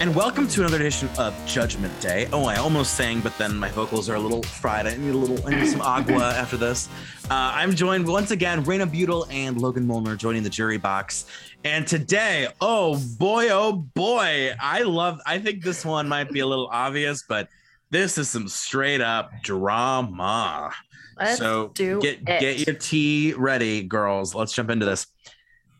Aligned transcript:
and 0.00 0.16
welcome 0.16 0.48
to 0.48 0.62
another 0.62 0.76
edition 0.76 1.10
of 1.18 1.34
Judgment 1.44 1.92
Day. 2.00 2.26
Oh, 2.32 2.46
I 2.46 2.56
almost 2.56 2.94
sang, 2.94 3.20
but 3.20 3.36
then 3.36 3.54
my 3.54 3.68
vocals 3.68 4.08
are 4.08 4.14
a 4.14 4.18
little 4.18 4.42
fried. 4.42 4.86
I 4.86 4.96
need 4.96 5.10
a 5.10 5.16
little, 5.16 5.46
I 5.46 5.50
need 5.50 5.66
some 5.66 5.82
agua 5.82 6.32
after 6.36 6.56
this. 6.56 6.88
Uh, 7.24 7.52
I'm 7.54 7.74
joined 7.74 8.08
once 8.08 8.30
again, 8.30 8.64
Raina 8.64 8.90
Butel 8.90 9.30
and 9.30 9.60
Logan 9.60 9.86
Molnar 9.86 10.16
joining 10.16 10.42
the 10.42 10.48
jury 10.48 10.78
box. 10.78 11.26
And 11.64 11.86
today, 11.86 12.48
oh 12.62 12.98
boy, 13.18 13.50
oh 13.50 13.72
boy, 13.72 14.54
I 14.58 14.84
love, 14.84 15.20
I 15.26 15.38
think 15.38 15.62
this 15.62 15.84
one 15.84 16.08
might 16.08 16.30
be 16.30 16.40
a 16.40 16.46
little 16.46 16.68
obvious, 16.72 17.22
but 17.28 17.50
this 17.90 18.16
is 18.16 18.30
some 18.30 18.48
straight 18.48 19.02
up 19.02 19.30
drama. 19.42 20.72
Let's 21.18 21.36
so 21.36 21.72
do 21.74 22.00
get 22.00 22.20
it. 22.20 22.40
get 22.40 22.66
your 22.66 22.76
tea 22.76 23.34
ready, 23.36 23.82
girls. 23.82 24.34
Let's 24.34 24.54
jump 24.54 24.70
into 24.70 24.86
this. 24.86 25.06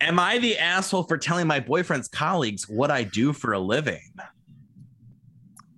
Am 0.01 0.19
I 0.19 0.39
the 0.39 0.57
asshole 0.57 1.03
for 1.03 1.19
telling 1.19 1.47
my 1.47 1.61
boyfriend's 1.61 2.09
colleagues 2.09 2.69
what 2.69 2.91
I 2.91 3.03
do 3.03 3.33
for 3.33 3.53
a 3.53 3.59
living? 3.59 4.13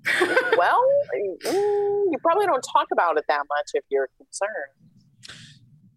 well, 0.56 0.84
mm, 1.14 1.44
you 1.44 2.16
probably 2.20 2.46
don't 2.46 2.64
talk 2.72 2.88
about 2.92 3.16
it 3.16 3.24
that 3.28 3.42
much 3.48 3.70
if 3.74 3.84
you're 3.90 4.08
concerned. 4.16 5.36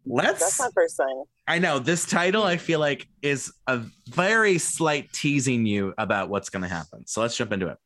Let's 0.08 0.40
That's 0.40 0.60
my 0.60 0.70
first 0.74 0.98
thing. 0.98 1.24
I 1.48 1.60
know 1.60 1.80
this 1.80 2.06
title 2.06 2.44
I 2.44 2.58
feel 2.58 2.80
like 2.80 3.08
is 3.22 3.52
a 3.68 3.82
very 4.10 4.58
slight 4.58 5.12
teasing 5.14 5.66
you 5.66 5.94
about 5.98 6.30
what's 6.30 6.50
going 6.50 6.64
to 6.64 6.68
happen. 6.68 7.06
So 7.08 7.22
let's 7.22 7.36
jump 7.38 7.52
into 7.52 7.68
it. 7.68 7.78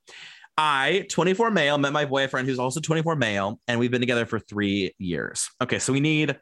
I, 0.58 1.06
24 1.10 1.52
male, 1.52 1.78
met 1.78 1.94
my 1.94 2.04
boyfriend 2.04 2.48
who's 2.48 2.60
also 2.60 2.82
24 2.82 3.16
male, 3.16 3.62
and 3.68 3.80
we've 3.80 3.92
been 3.92 4.02
together 4.02 4.26
for 4.26 4.40
three 4.40 4.94
years. 4.98 5.50
Okay, 5.62 5.80
so 5.80 5.94
we 5.94 6.02
need 6.02 6.38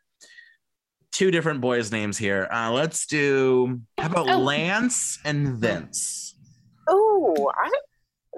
two 1.11 1.31
different 1.31 1.61
boys' 1.61 1.91
names 1.91 2.17
here. 2.17 2.47
Uh, 2.51 2.71
let's 2.71 3.05
do 3.07 3.81
how 3.97 4.07
about 4.07 4.29
Oh. 4.29 4.39
Lance 4.39 5.19
and 5.25 5.57
Vince? 5.57 6.35
Oh, 6.87 7.51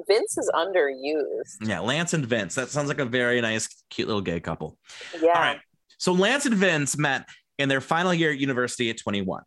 Vince 0.08 0.38
is 0.38 0.50
underused. 0.56 1.67
Yeah, 1.67 1.80
Lance 1.81 2.14
and 2.14 2.26
Vince. 2.26 2.56
That 2.56 2.70
sounds 2.70 2.88
like 2.88 3.00
a 3.00 3.06
very 3.06 3.42
nice, 3.42 3.67
cute 3.89 4.08
little 4.08 4.22
gay 4.22 4.39
couple. 4.39 4.78
Yeah. 5.22 5.30
All 5.34 5.42
right. 5.42 5.59
So 5.98 6.14
Lance 6.14 6.45
and 6.45 6.56
Vince 6.56 6.98
met 6.98 7.28
in 7.58 7.67
their 7.70 7.81
final 7.81 8.14
year 8.14 8.31
at 8.31 8.39
university 8.39 8.89
at 8.89 8.98
21. 8.98 9.44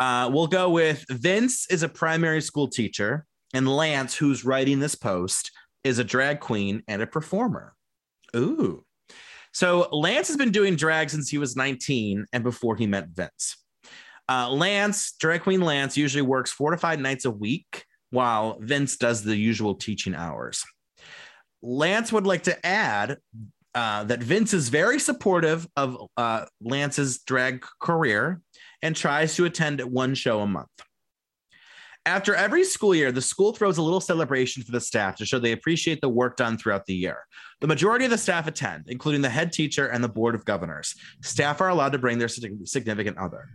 Uh, 0.00 0.30
we'll 0.32 0.46
go 0.46 0.70
with 0.70 1.04
Vince 1.10 1.66
is 1.70 1.82
a 1.82 1.88
primary 1.88 2.40
school 2.40 2.68
teacher, 2.68 3.26
and 3.52 3.68
Lance, 3.68 4.14
who's 4.16 4.44
writing 4.44 4.78
this 4.80 4.94
post, 4.94 5.50
is 5.84 5.98
a 5.98 6.04
drag 6.04 6.40
queen 6.40 6.82
and 6.88 7.02
a 7.02 7.06
performer. 7.06 7.74
Ooh. 8.34 8.84
So 9.52 9.88
Lance 9.90 10.28
has 10.28 10.36
been 10.36 10.50
doing 10.50 10.76
drag 10.76 11.10
since 11.10 11.28
he 11.28 11.38
was 11.38 11.56
19 11.56 12.26
and 12.32 12.44
before 12.44 12.76
he 12.76 12.86
met 12.86 13.08
Vince. 13.08 13.56
Uh, 14.28 14.50
Lance, 14.50 15.12
drag 15.18 15.42
queen 15.42 15.60
Lance, 15.60 15.96
usually 15.96 16.22
works 16.22 16.52
four 16.52 16.70
to 16.70 16.76
five 16.76 17.00
nights 17.00 17.24
a 17.24 17.30
week, 17.30 17.84
while 18.10 18.58
Vince 18.60 18.96
does 18.96 19.22
the 19.22 19.36
usual 19.36 19.74
teaching 19.74 20.14
hours. 20.14 20.64
Lance 21.62 22.12
would 22.12 22.26
like 22.26 22.42
to 22.44 22.66
add 22.66 23.18
uh, 23.74 24.04
that 24.04 24.22
Vince 24.22 24.54
is 24.54 24.68
very 24.68 24.98
supportive 24.98 25.66
of 25.76 25.96
uh, 26.16 26.44
Lance's 26.60 27.20
drag 27.20 27.64
career 27.80 28.40
and 28.82 28.94
tries 28.94 29.34
to 29.36 29.44
attend 29.44 29.80
one 29.80 30.14
show 30.14 30.40
a 30.40 30.46
month. 30.46 30.68
After 32.08 32.34
every 32.34 32.64
school 32.64 32.94
year, 32.94 33.12
the 33.12 33.20
school 33.20 33.52
throws 33.52 33.76
a 33.76 33.82
little 33.82 34.00
celebration 34.00 34.62
for 34.62 34.72
the 34.72 34.80
staff 34.80 35.16
to 35.16 35.26
show 35.26 35.38
they 35.38 35.52
appreciate 35.52 36.00
the 36.00 36.08
work 36.08 36.38
done 36.38 36.56
throughout 36.56 36.86
the 36.86 36.94
year. 36.94 37.26
The 37.60 37.66
majority 37.66 38.06
of 38.06 38.10
the 38.10 38.16
staff 38.16 38.46
attend, 38.46 38.84
including 38.88 39.20
the 39.20 39.28
head 39.28 39.52
teacher 39.52 39.88
and 39.88 40.02
the 40.02 40.08
board 40.08 40.34
of 40.34 40.46
governors. 40.46 40.94
Staff 41.20 41.60
are 41.60 41.68
allowed 41.68 41.92
to 41.92 41.98
bring 41.98 42.16
their 42.16 42.28
significant 42.28 43.18
other. 43.18 43.50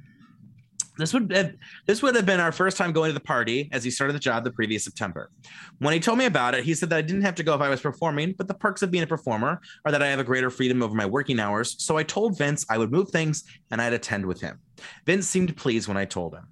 This 1.00 1.16
would 1.16 1.32
have, 1.32 1.56
this 1.88 2.04
would 2.04 2.14
have 2.14 2.28
been 2.28 2.40
our 2.40 2.52
first 2.52 2.78
time 2.78 2.92
going 2.92 3.10
to 3.10 3.14
the 3.16 3.20
party 3.26 3.70
as 3.72 3.84
he 3.84 3.90
started 3.90 4.14
the 4.14 4.20
job 4.20 4.44
the 4.44 4.52
previous 4.52 4.84
September. 4.84 5.32
When 5.80 5.96
he 5.96 6.00
told 6.00 6.20
me 6.20 6.26
about 6.26 6.54
it, 6.54 6.64
he 6.64 6.76
said 6.76 6.92
that 6.92 6.98
I 6.98 7.02
didn't 7.02 7.24
have 7.24 7.34
to 7.36 7.44
go 7.44 7.56
if 7.56 7.62
I 7.62 7.70
was 7.70 7.82
performing, 7.82 8.36
but 8.38 8.48
the 8.48 8.54
perks 8.54 8.84
of 8.84 8.92
being 8.92 9.04
a 9.04 9.08
performer 9.08 9.62
are 9.84 9.92
that 9.92 10.04
I 10.04 10.10
have 10.10 10.20
a 10.20 10.24
greater 10.24 10.52
freedom 10.52 10.84
over 10.84 10.94
my 10.94 11.08
working 11.08 11.40
hours. 11.40 11.76
So 11.80 11.98
I 11.98 12.04
told 12.04 12.38
Vince 12.38 12.68
I 12.70 12.78
would 12.78 12.92
move 12.92 13.10
things 13.10 13.46
and 13.72 13.82
I'd 13.82 13.94
attend 13.94 14.28
with 14.28 14.42
him. 14.42 14.60
Vince 15.08 15.28
seemed 15.28 15.58
pleased 15.58 15.88
when 15.88 15.98
I 15.98 16.06
told 16.06 16.36
him. 16.36 16.46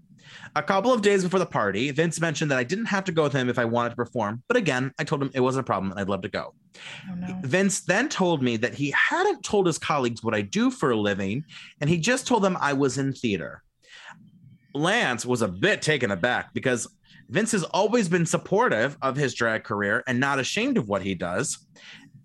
A 0.56 0.62
couple 0.62 0.92
of 0.92 1.02
days 1.02 1.24
before 1.24 1.40
the 1.40 1.46
party, 1.46 1.92
Vince 1.92 2.20
mentioned 2.20 2.52
that 2.52 2.58
I 2.58 2.64
didn't 2.66 2.86
have 2.86 3.06
to 3.06 3.14
go 3.14 3.24
with 3.24 3.32
him 3.34 3.48
if 3.48 3.58
I 3.58 3.64
wanted 3.64 3.92
to 3.92 3.96
perform, 3.96 4.44
but 4.50 4.58
again, 4.58 4.92
I 5.00 5.06
told 5.06 5.22
him 5.22 5.32
it 5.34 5.40
wasn't 5.40 5.62
a 5.62 5.66
problem 5.66 5.92
and 5.92 6.00
I'd 6.00 6.10
love 6.10 6.24
to 6.24 6.30
go. 6.30 6.54
Oh, 7.10 7.16
no. 7.16 7.40
Vince 7.44 7.82
then 7.82 8.10
told 8.10 8.44
me 8.44 8.58
that 8.58 8.74
he 8.74 8.92
hadn't 8.92 9.44
told 9.44 9.66
his 9.66 9.78
colleagues 9.78 10.24
what 10.24 10.36
I 10.36 10.42
do 10.42 10.70
for 10.70 10.92
a 10.92 10.96
living, 10.96 11.46
and 11.80 11.90
he 11.90 11.98
just 11.98 12.28
told 12.28 12.44
them 12.44 12.58
I 12.60 12.74
was 12.74 12.98
in 12.98 13.14
theater. 13.14 13.64
Lance 14.74 15.26
was 15.26 15.42
a 15.42 15.48
bit 15.48 15.82
taken 15.82 16.12
aback 16.12 16.54
because 16.54 16.88
Vince 17.30 17.54
has 17.54 17.64
always 17.64 18.10
been 18.10 18.26
supportive 18.26 18.98
of 19.02 19.16
his 19.16 19.34
drag 19.34 19.64
career 19.64 20.04
and 20.06 20.20
not 20.20 20.40
ashamed 20.40 20.78
of 20.78 20.90
what 20.90 21.02
he 21.02 21.16
does. 21.16 21.66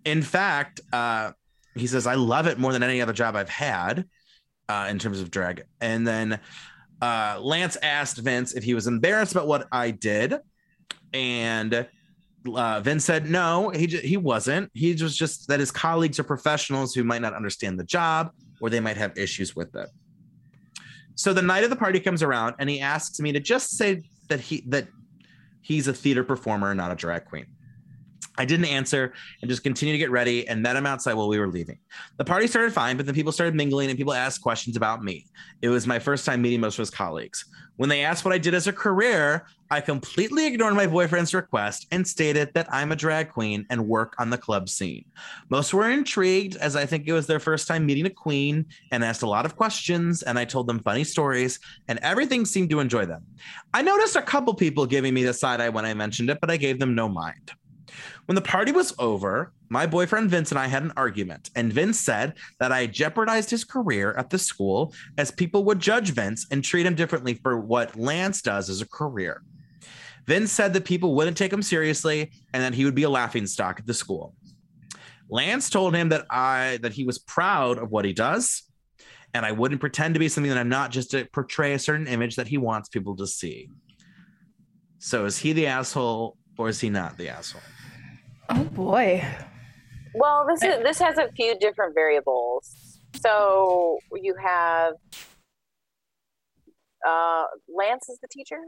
In 0.05 0.21
fact, 0.21 0.81
uh, 0.93 1.31
he 1.77 1.87
says, 1.87 2.07
I 2.09 2.15
love 2.15 2.47
it 2.47 2.59
more 2.59 2.73
than 2.73 2.83
any 2.83 3.01
other 3.01 3.13
job 3.13 3.37
I've 3.37 3.49
had 3.49 4.07
uh, 4.69 4.89
in 4.91 4.99
terms 4.99 5.21
of 5.21 5.31
drag. 5.31 5.63
And 5.81 6.07
then 6.07 6.41
uh, 7.03 7.39
Lance 7.41 7.77
asked 7.83 8.19
Vince 8.19 8.55
if 8.55 8.65
he 8.65 8.75
was 8.75 8.87
embarrassed 8.87 9.33
about 9.33 9.47
what 9.47 9.67
I 9.71 9.91
did. 9.91 10.37
And 11.13 11.87
uh, 12.55 12.81
Vince 12.81 13.05
said 13.05 13.29
no, 13.29 13.71
he 13.71 13.87
j- 13.87 14.07
he 14.07 14.17
wasn't. 14.17 14.71
He 14.75 14.95
was 14.95 15.17
just 15.17 15.49
that 15.49 15.61
his 15.61 15.71
colleagues 15.71 16.19
are 16.19 16.25
professionals 16.25 16.95
who 16.95 17.05
might 17.05 17.23
not 17.23 17.35
understand 17.35 17.79
the 17.79 17.85
job 17.85 18.31
or 18.61 18.71
they 18.71 18.81
might 18.81 18.97
have 18.97 19.17
issues 19.19 19.55
with 19.55 19.75
it. 19.77 19.89
So 21.15 21.33
the 21.33 21.43
night 21.43 21.65
of 21.65 21.71
the 21.71 21.77
party 21.77 21.99
comes 21.99 22.23
around, 22.23 22.57
and 22.59 22.69
he 22.69 22.81
asks 22.81 23.21
me 23.21 23.33
to 23.33 23.41
just 23.41 23.71
say 23.71 24.03
that 24.29 24.41
he 24.41 24.65
that 24.69 24.87
he's 25.63 25.89
a 25.89 25.93
theater 25.93 26.23
performer, 26.23 26.75
not 26.75 26.93
a 26.93 26.95
drag 26.95 27.25
queen. 27.25 27.47
I 28.39 28.45
didn't 28.45 28.67
answer 28.67 29.13
and 29.41 29.51
just 29.51 29.63
continued 29.63 29.95
to 29.95 29.99
get 29.99 30.11
ready 30.11 30.47
and 30.49 30.63
met 30.63 30.77
him 30.77 30.87
outside 30.87 31.15
while 31.15 31.29
we 31.29 31.39
were 31.39 31.49
leaving. 31.49 31.79
The 32.17 32.25
party 32.25 32.47
started 32.47 32.73
fine, 32.73 32.97
but 32.97 33.07
then 33.07 33.15
people 33.15 33.33
started 33.33 33.55
mingling 33.55 33.89
and 33.89 33.99
people 33.99 34.13
asked 34.13 34.43
questions 34.43 34.77
about 34.77 35.03
me. 35.03 35.27
It 35.63 35.69
was 35.69 35.87
my 35.87 35.99
first 35.99 36.25
time 36.25 36.43
meeting 36.43 36.61
most 36.61 36.75
of 36.75 36.83
his 36.83 36.91
colleagues. 36.91 37.45
When 37.77 37.91
they 37.91 38.05
asked 38.05 38.25
what 38.25 38.33
I 38.33 38.39
did 38.39 38.55
as 38.55 38.67
a 38.67 38.73
career, 38.73 39.47
I 39.71 39.83
completely 39.83 40.47
ignored 40.47 40.75
my 40.75 40.87
boyfriend's 40.87 41.35
request 41.35 41.87
and 41.91 42.07
stated 42.07 42.55
that 42.55 42.73
I'm 42.73 42.91
a 42.91 42.97
drag 42.97 43.31
queen 43.31 43.67
and 43.69 43.87
work 43.87 44.15
on 44.19 44.31
the 44.31 44.39
club 44.39 44.69
scene. 44.69 45.05
Most 45.51 45.75
were 45.75 45.91
intrigued 45.91 46.57
as 46.57 46.75
I 46.75 46.87
think 46.87 47.07
it 47.07 47.13
was 47.13 47.27
their 47.27 47.41
first 47.41 47.69
time 47.69 47.85
meeting 47.85 48.07
a 48.07 48.11
queen 48.11 48.65
and 48.93 49.05
asked 49.05 49.23
a 49.23 49.29
lot 49.29 49.45
of 49.45 49.57
questions 49.57 50.23
and 50.23 50.39
I 50.39 50.47
told 50.47 50.69
them 50.69 50.79
funny 50.81 51.05
stories 51.05 51.59
and 51.89 51.99
everything 51.99 52.47
seemed 52.47 52.71
to 52.71 52.81
enjoy 52.81 53.05
them. 53.05 53.25
I 53.75 53.83
noticed 53.83 54.17
a 54.17 54.23
couple 54.23 54.55
people 54.55 54.87
giving 54.87 55.13
me 55.13 55.25
the 55.25 55.35
side 55.35 55.61
eye 55.61 55.69
when 55.69 55.85
I 55.85 55.93
mentioned 55.93 56.31
it, 56.31 56.39
but 56.41 56.51
I 56.51 56.57
gave 56.57 56.79
them 56.79 56.95
no 56.95 57.09
mind. 57.09 57.53
When 58.27 58.35
the 58.35 58.43
party 58.43 58.73
was 58.73 58.95
over, 58.99 59.53
my 59.69 59.87
boyfriend 59.87 60.31
Vince 60.31 60.51
and 60.51 60.59
I 60.59 60.67
had 60.67 60.83
an 60.83 60.93
argument, 60.97 61.51
and 61.55 61.73
Vince 61.73 61.99
said 61.99 62.35
that 62.61 62.73
I 62.73 62.87
jeopardized 62.87 63.51
his 63.51 63.65
career 63.65 64.15
at 64.17 64.31
the 64.31 64.39
school 64.39 64.95
as 65.19 65.31
people 65.31 65.65
would 65.65 65.81
judge 65.81 66.11
Vince 66.11 66.47
and 66.51 66.63
treat 66.63 66.87
him 66.87 66.95
differently 66.95 67.35
for 67.35 67.59
what 67.59 67.97
Lance 67.97 68.43
does 68.43 68.71
as 68.71 68.81
a 68.81 68.89
career. 68.89 69.43
Vince 70.27 70.51
said 70.51 70.73
that 70.73 70.85
people 70.85 71.15
wouldn't 71.15 71.37
take 71.37 71.53
him 71.53 71.63
seriously 71.63 72.33
and 72.53 72.63
that 72.63 72.75
he 72.75 72.85
would 72.85 72.95
be 72.95 73.05
a 73.05 73.11
laughing 73.11 73.47
stock 73.47 73.79
at 73.79 73.87
the 73.87 73.95
school. 73.95 74.35
Lance 75.29 75.71
told 75.71 75.95
him 75.95 76.09
that 76.11 76.27
I 76.31 76.79
that 76.83 76.93
he 76.93 77.05
was 77.05 77.19
proud 77.19 77.79
of 77.79 77.91
what 77.91 78.05
he 78.05 78.13
does 78.13 78.63
and 79.35 79.45
I 79.45 79.53
wouldn't 79.53 79.81
pretend 79.81 80.15
to 80.15 80.21
be 80.21 80.29
something 80.29 80.51
that 80.51 80.59
I'm 80.59 80.69
not 80.69 80.91
just 80.91 81.11
to 81.11 81.27
portray 81.27 81.75
a 81.75 81.79
certain 81.79 82.07
image 82.07 82.37
that 82.37 82.49
he 82.49 82.59
wants 82.59 82.89
people 82.89 83.17
to 83.17 83.27
see. 83.27 83.69
So 84.99 85.27
is 85.27 85.39
he 85.39 85.53
the 85.53 85.67
asshole 85.67 86.37
or 86.57 86.69
is 86.69 86.81
he 86.81 86.91
not 86.91 87.19
the 87.19 87.29
asshole? 87.29 87.63
Oh 88.49 88.65
boy. 88.65 89.25
Well, 90.15 90.47
this 90.49 90.63
is 90.63 90.83
this 90.83 90.99
has 91.01 91.19
a 91.19 91.31
few 91.33 91.59
different 91.59 91.95
variables. 91.95 93.01
So 93.21 93.99
you 94.15 94.35
have 94.43 94.95
uh 97.07 97.45
Lance 97.75 98.09
is 98.09 98.19
the 98.21 98.29
teacher. 98.31 98.59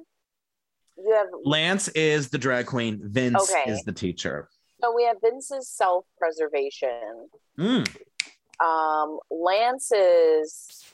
You 0.96 1.14
have 1.14 1.26
Lance 1.44 1.88
is 1.88 2.30
the 2.30 2.38
drag 2.38 2.66
queen, 2.66 3.00
Vince 3.02 3.50
Okay. 3.50 3.70
is 3.70 3.84
the 3.84 3.92
teacher. 3.92 4.48
so 4.82 4.94
we 4.94 5.04
have 5.04 5.16
Vince's 5.22 5.68
self-preservation. 5.68 7.28
Mm, 7.58 7.88
Um 8.64 9.18
Lance 9.30 9.90
is 9.92 10.84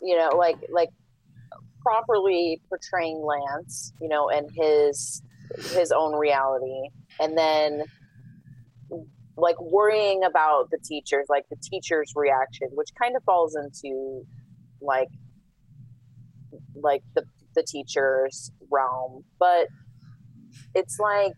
you 0.00 0.16
know 0.16 0.30
like 0.36 0.56
like 0.70 0.90
properly 1.82 2.60
portraying 2.68 3.22
Lance, 3.24 3.92
you 4.00 4.08
know, 4.08 4.28
and 4.30 4.48
his 4.54 5.22
his 5.72 5.92
own 5.92 6.14
reality. 6.18 6.88
And 7.20 7.36
then 7.38 7.82
like 9.36 9.60
worrying 9.60 10.24
about 10.24 10.70
the 10.70 10.78
teachers, 10.84 11.26
like 11.28 11.44
the 11.50 11.56
teacher's 11.62 12.12
reaction, 12.16 12.68
which 12.72 12.88
kind 13.00 13.16
of 13.16 13.22
falls 13.24 13.56
into 13.56 14.22
like 14.80 15.08
like 16.74 17.02
the 17.14 17.24
the 17.54 17.62
teacher's 17.62 18.50
realm. 18.70 19.24
But 19.38 19.68
it's 20.74 20.98
like 20.98 21.34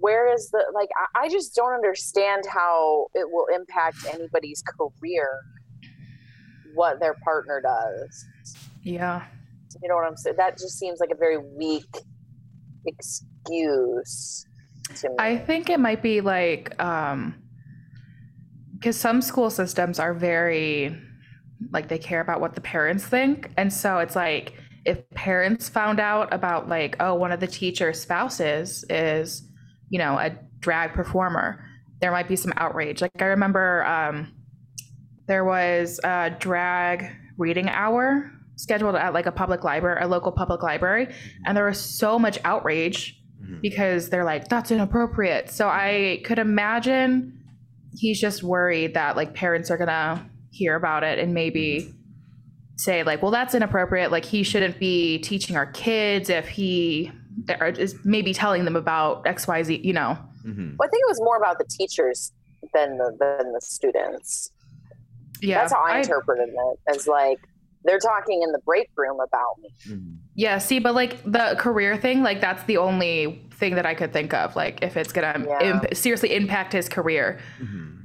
where 0.00 0.32
is 0.32 0.50
the 0.50 0.64
like 0.74 0.88
I, 1.14 1.24
I 1.24 1.28
just 1.28 1.54
don't 1.54 1.72
understand 1.74 2.44
how 2.48 3.06
it 3.14 3.28
will 3.30 3.46
impact 3.54 3.98
anybody's 4.12 4.62
career 4.62 5.28
what 6.74 6.98
their 7.00 7.14
partner 7.24 7.60
does 7.62 8.26
Yeah. 8.82 9.24
you 9.82 9.88
know 9.88 9.94
what 9.94 10.06
i'm 10.06 10.16
saying 10.16 10.36
that 10.38 10.58
just 10.58 10.78
seems 10.78 10.98
like 11.00 11.10
a 11.10 11.16
very 11.16 11.38
weak 11.38 11.84
excuse 12.86 14.45
I 15.18 15.36
think 15.36 15.70
it 15.70 15.80
might 15.80 16.02
be 16.02 16.20
like 16.20 16.80
um 16.82 17.34
because 18.74 18.96
some 18.96 19.22
school 19.22 19.50
systems 19.50 19.98
are 19.98 20.14
very 20.14 20.96
like 21.72 21.88
they 21.88 21.98
care 21.98 22.20
about 22.20 22.40
what 22.40 22.54
the 22.54 22.60
parents 22.60 23.04
think. 23.04 23.50
And 23.56 23.72
so 23.72 23.98
it's 23.98 24.14
like 24.14 24.54
if 24.84 25.08
parents 25.10 25.68
found 25.68 25.98
out 25.98 26.32
about 26.32 26.68
like 26.68 26.96
oh 27.00 27.14
one 27.14 27.32
of 27.32 27.40
the 27.40 27.46
teacher's 27.46 28.00
spouses 28.00 28.84
is 28.90 29.42
you 29.88 29.98
know 29.98 30.18
a 30.18 30.30
drag 30.60 30.92
performer 30.92 31.64
there 32.00 32.12
might 32.12 32.28
be 32.28 32.36
some 32.36 32.52
outrage. 32.56 33.00
Like 33.00 33.22
i 33.22 33.24
remember 33.24 33.84
um 33.84 34.32
there 35.26 35.44
was 35.44 35.98
a 36.04 36.30
drag 36.38 37.10
reading 37.38 37.68
hour 37.68 38.30
scheduled 38.56 38.94
at 38.94 39.12
like 39.12 39.26
a 39.26 39.32
public 39.32 39.64
library 39.64 39.98
a 40.02 40.06
local 40.06 40.32
public 40.32 40.62
library 40.62 41.12
and 41.44 41.56
there 41.56 41.66
was 41.66 41.80
so 41.80 42.18
much 42.18 42.38
outrage 42.44 43.15
Mhm. 43.42 43.60
because 43.60 44.08
they're 44.10 44.24
like 44.24 44.48
that's 44.48 44.70
inappropriate 44.70 45.50
so 45.50 45.68
i 45.68 46.20
could 46.24 46.38
imagine 46.38 47.38
he's 47.94 48.20
just 48.20 48.42
worried 48.42 48.94
that 48.94 49.16
like 49.16 49.34
parents 49.34 49.70
are 49.70 49.76
gonna 49.76 50.28
hear 50.50 50.74
about 50.74 51.02
it 51.04 51.18
and 51.18 51.34
maybe 51.34 51.92
say 52.76 53.02
like 53.02 53.22
well 53.22 53.30
that's 53.30 53.54
inappropriate 53.54 54.10
like 54.10 54.24
he 54.24 54.42
shouldn't 54.42 54.78
be 54.78 55.18
teaching 55.18 55.56
our 55.56 55.66
kids 55.66 56.28
if 56.30 56.48
he 56.48 57.10
or 57.60 57.68
is 57.68 57.94
maybe 58.04 58.32
telling 58.34 58.64
them 58.64 58.76
about 58.76 59.24
xyz 59.24 59.82
you 59.84 59.92
know 59.92 60.18
Mhm. 60.46 60.76
Well, 60.78 60.86
I 60.86 60.90
think 60.90 61.00
it 61.02 61.08
was 61.08 61.20
more 61.20 61.36
about 61.36 61.58
the 61.58 61.64
teachers 61.64 62.32
than 62.72 62.98
the 62.98 63.16
than 63.18 63.52
the 63.52 63.60
students. 63.60 64.50
yeah 65.42 65.58
That's 65.60 65.72
how 65.72 65.82
I, 65.84 65.98
interpreted 65.98 66.50
it. 66.50 66.78
As 66.94 67.08
like 67.08 67.40
they're 67.86 67.98
talking 67.98 68.42
in 68.42 68.52
the 68.52 68.58
break 68.60 68.88
room 68.96 69.18
about 69.20 69.54
me. 69.62 69.70
Mhm. 69.88 70.16
yeah 70.34 70.58
see 70.58 70.78
but 70.78 70.94
like 70.94 71.22
the 71.24 71.54
career 71.58 71.96
thing 71.96 72.22
like 72.22 72.40
that's 72.40 72.62
the 72.64 72.76
only 72.76 73.48
thing 73.54 73.74
that 73.76 73.86
i 73.86 73.94
could 73.94 74.12
think 74.12 74.34
of 74.34 74.54
like 74.56 74.82
if 74.82 74.96
it's 74.96 75.12
gonna 75.12 75.44
Yeah. 75.48 75.62
imp- 75.74 75.94
seriously 75.94 76.34
impact 76.34 76.72
his 76.72 76.88
career 76.88 77.38
Mhm. 77.62 77.98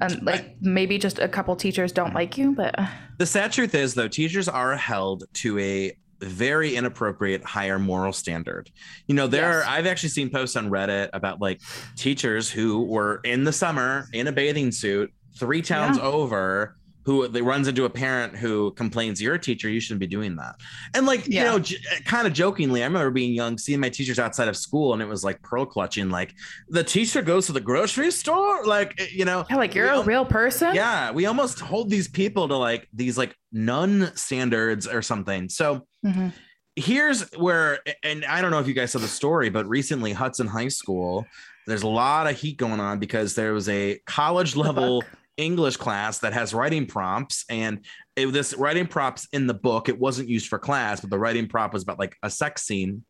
and 0.00 0.22
like 0.22 0.56
maybe 0.60 0.98
just 0.98 1.18
a 1.18 1.28
couple 1.28 1.54
teachers 1.56 1.92
don't 1.92 2.14
like 2.14 2.36
you 2.36 2.52
but 2.54 2.74
The 3.18 3.26
sad 3.26 3.50
truth 3.50 3.74
is, 3.74 3.94
though, 3.94 4.06
teachers 4.06 4.48
are 4.48 4.76
held 4.76 5.24
to 5.42 5.58
a 5.58 5.92
very 6.20 6.76
inappropriate 6.76 7.42
higher 7.44 7.76
moral 7.76 8.12
standard. 8.12 8.70
You 9.08 9.16
know, 9.16 9.26
there 9.26 9.50
Yes. 9.50 9.64
are, 9.66 9.68
I've 9.68 9.86
actually 9.88 10.10
seen 10.10 10.30
posts 10.30 10.54
on 10.54 10.70
Reddit 10.70 11.08
about 11.12 11.40
like 11.40 11.60
teachers 11.96 12.48
who 12.48 12.84
were 12.84 13.20
in 13.24 13.42
the 13.42 13.52
summer 13.52 14.06
in 14.12 14.28
a 14.28 14.32
bathing 14.32 14.70
suit 14.70 15.12
three 15.36 15.62
towns 15.62 15.96
Yeah. 15.98 16.04
over 16.04 16.76
who 17.08 17.26
they 17.26 17.40
runs 17.40 17.66
into 17.68 17.86
a 17.86 17.90
parent 17.90 18.36
who 18.36 18.70
complains 18.72 19.18
you're 19.22 19.36
a 19.36 19.38
teacher 19.38 19.66
you 19.70 19.80
shouldn't 19.80 19.98
be 20.00 20.06
doing 20.06 20.36
that. 20.36 20.54
And 20.92 21.06
like 21.06 21.26
you 21.26 21.40
know 21.42 21.58
j- 21.58 21.78
kind 22.04 22.26
of 22.26 22.34
jokingly 22.34 22.82
i 22.82 22.86
remember 22.86 23.10
being 23.10 23.32
young 23.32 23.56
seeing 23.56 23.80
my 23.80 23.88
teachers 23.88 24.18
outside 24.18 24.46
of 24.46 24.58
school 24.58 24.92
and 24.92 25.00
it 25.00 25.08
was 25.08 25.24
like 25.24 25.40
pearl 25.40 25.64
clutching 25.64 26.10
like 26.10 26.34
the 26.68 26.84
teacher 26.84 27.22
goes 27.22 27.46
to 27.46 27.52
the 27.52 27.62
grocery 27.62 28.10
store? 28.10 28.62
Like 28.66 29.00
eh, 29.00 29.06
you 29.10 29.24
know 29.24 29.46
yeah, 29.48 29.56
like 29.56 29.74
you're 29.74 29.86
a 29.86 29.96
al- 29.96 30.04
real 30.04 30.26
person? 30.26 30.74
Yeah 30.74 31.10
we 31.12 31.24
almost 31.24 31.60
hold 31.60 31.88
these 31.88 32.08
people 32.08 32.46
to 32.48 32.56
like 32.56 32.86
these 32.92 33.16
like 33.16 33.34
nun 33.52 34.12
standards 34.14 34.86
or 34.86 35.00
something. 35.00 35.48
So 35.48 35.86
Mhm. 36.04 36.32
here's 36.76 37.28
where 37.32 37.80
and 38.04 38.24
i 38.26 38.40
don't 38.42 38.50
know 38.52 38.60
if 38.60 38.68
you 38.68 38.74
guys 38.74 38.92
saw 38.92 39.00
the 39.00 39.08
story 39.08 39.48
but 39.50 39.66
recently 39.66 40.12
hudson 40.12 40.46
high 40.46 40.68
school 40.68 41.26
there's 41.66 41.82
a 41.82 41.88
lot 41.88 42.28
of 42.30 42.38
heat 42.38 42.56
going 42.56 42.80
on 42.80 42.98
because 43.00 43.34
there 43.34 43.52
was 43.52 43.68
a 43.68 43.98
college 44.06 44.54
level. 44.56 45.02
English 45.38 45.76
class 45.76 46.18
that 46.18 46.34
has 46.34 46.52
writing 46.52 46.84
prompts 46.84 47.44
and 47.48 47.86
it, 48.16 48.26
this 48.26 48.52
writing 48.54 48.86
prompts 48.86 49.26
in 49.32 49.46
the 49.46 49.54
book 49.54 49.88
it 49.88 49.98
wasn't 49.98 50.28
used 50.28 50.48
for 50.48 50.58
class 50.58 51.00
but 51.00 51.08
the 51.08 51.18
writing 51.18 51.48
prompt 51.48 51.72
was 51.72 51.82
about 51.82 51.98
like 51.98 52.16
a 52.22 52.30
sex 52.30 52.62
scene. 52.62 53.04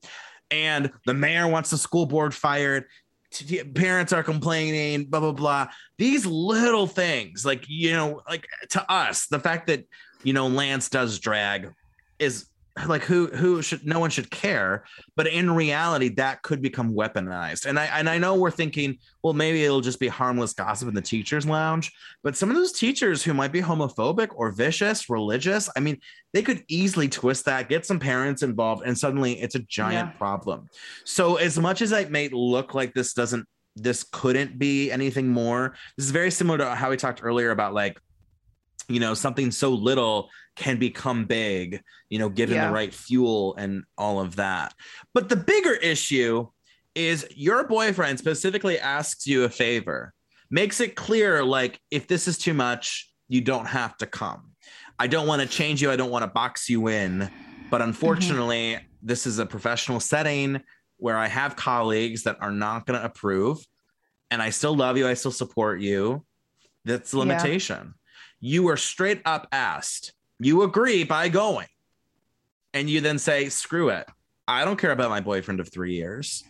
And 0.51 0.91
the 1.05 1.15
mayor 1.15 1.47
wants 1.47 1.71
the 1.71 1.79
school 1.79 2.07
board 2.07 2.35
fired. 2.35 2.85
Parents 3.75 4.13
are 4.13 4.23
complaining 4.23 5.05
blah 5.05 5.21
blah 5.21 5.33
blah. 5.33 5.69
These 5.99 6.25
little 6.25 6.87
things 6.87 7.45
like 7.45 7.69
you 7.69 7.93
know 7.93 8.23
like 8.27 8.47
to 8.71 8.91
us 8.91 9.27
the 9.27 9.39
fact 9.39 9.67
that 9.67 9.85
you 10.23 10.33
know 10.33 10.47
lance 10.47 10.89
does 10.89 11.19
drag 11.19 11.71
is 12.19 12.47
like 12.87 13.03
who 13.03 13.27
who 13.29 13.63
should 13.63 13.85
no 13.87 13.99
one 13.99 14.11
should 14.11 14.31
care 14.31 14.85
but 15.17 15.27
in 15.27 15.51
reality 15.51 16.09
that 16.09 16.43
could 16.43 16.61
become 16.63 16.95
weaponized 16.95 17.67
and 17.67 17.79
i 17.79 17.87
and 17.87 18.09
i 18.09 18.19
know 18.19 18.35
we're 18.35 18.51
thinking 18.51 18.97
well 19.23 19.33
maybe 19.33 19.65
it'll 19.65 19.81
just 19.81 19.99
be 19.99 20.09
harmless 20.09 20.53
gossip 20.53 20.89
in 20.89 20.95
the 20.95 21.03
teachers 21.03 21.47
lounge 21.47 21.91
but 22.23 22.37
some 22.37 22.51
of 22.51 22.57
those 22.57 22.73
teachers 22.73 23.23
who 23.23 23.35
might 23.35 23.53
be 23.53 23.61
homophobic 23.61 24.29
or 24.35 24.51
vicious 24.53 25.09
religious 25.11 25.69
i 25.77 25.81
mean 25.81 25.99
they 26.33 26.43
could 26.43 26.63
easily 26.69 27.09
twist 27.09 27.45
that 27.47 27.69
get 27.69 27.85
some 27.87 27.99
parents 27.99 28.43
involved 28.43 28.83
and 28.85 28.97
suddenly 28.97 29.41
it's 29.41 29.55
a 29.55 29.61
giant 29.61 30.11
Yeah. 30.13 30.19
problem 30.19 30.69
so 31.05 31.37
as 31.37 31.59
much 31.59 31.83
as 31.83 31.93
it 31.93 32.11
may 32.11 32.29
look 32.29 32.75
like 32.75 32.95
this 32.95 33.13
doesn't 33.15 33.47
this 33.77 34.05
couldn't 34.13 34.59
be 34.59 34.91
anything 34.91 35.29
more 35.29 35.75
this 35.97 36.07
is 36.07 36.13
very 36.13 36.31
similar 36.31 36.59
to 36.59 36.75
how 36.75 36.91
we 36.91 36.97
talked 36.97 37.21
earlier 37.23 37.51
about 37.51 37.75
like 37.75 37.99
you 38.88 39.00
know 39.00 39.14
something 39.14 39.50
so 39.50 39.70
little 39.70 40.31
can 40.56 40.79
become 40.79 41.25
big 41.25 41.81
you 42.08 42.19
know 42.19 42.29
given 42.29 42.56
Yeah. 42.56 42.69
the 42.69 42.73
right 42.73 42.93
fuel 42.93 43.55
and 43.56 43.85
all 43.96 44.20
of 44.20 44.37
that. 44.37 44.75
But 45.14 45.29
the 45.29 45.37
bigger 45.37 45.75
issue 45.75 46.49
is 46.94 47.26
your 47.37 47.64
boyfriend 47.69 48.19
specifically 48.19 48.79
asks 48.79 49.26
you 49.26 49.44
a 49.44 49.49
favor 49.49 50.12
makes 50.50 50.81
it 50.81 50.96
clear 50.96 51.44
like 51.44 51.79
if 51.90 52.08
this 52.08 52.26
is 52.26 52.38
too 52.38 52.55
much 52.55 53.12
you 53.29 53.40
don't 53.43 53.67
have 53.67 53.96
to 53.99 54.06
come. 54.06 54.52
I 54.99 55.06
don't 55.06 55.29
want 55.29 55.43
to 55.43 55.46
change 55.46 55.81
you 55.81 55.90
i 55.93 55.96
don't 55.96 56.11
want 56.11 56.25
to 56.25 56.26
box 56.26 56.69
you 56.69 56.88
in 56.88 57.31
but 57.70 57.79
mm-hmm. 57.79 57.88
unfortunately 57.88 58.79
this 59.00 59.26
is 59.26 59.38
a 59.38 59.46
professional 59.46 60.00
setting 60.00 60.61
where 60.96 61.17
i 61.17 61.29
have 61.29 61.55
colleagues 61.55 62.25
that 62.25 62.37
are 62.40 62.50
not 62.50 62.85
going 62.85 62.99
to 62.99 63.06
approve 63.06 63.58
and 64.32 64.43
i 64.43 64.50
still 64.50 64.75
love 64.75 64.96
you 64.96 65.06
i 65.06 65.14
still 65.14 65.31
support 65.31 65.81
you. 65.81 66.25
That's 66.85 67.14
limitation 67.14 67.94
you 68.40 68.62
were 68.62 68.76
straight 68.76 69.20
up 69.25 69.46
asked 69.52 70.12
you 70.40 70.62
agree 70.62 71.05
by 71.05 71.29
going 71.29 71.67
and 72.75 72.88
you 72.88 73.00
then 73.00 73.19
say 73.19 73.49
screw 73.49 73.88
it 73.88 74.06
i 74.46 74.64
don't 74.64 74.79
care 74.79 74.93
about 74.93 75.11
my 75.11 75.20
boyfriend 75.20 75.61
of 75.61 75.69
three 75.70 75.94
years 75.94 76.44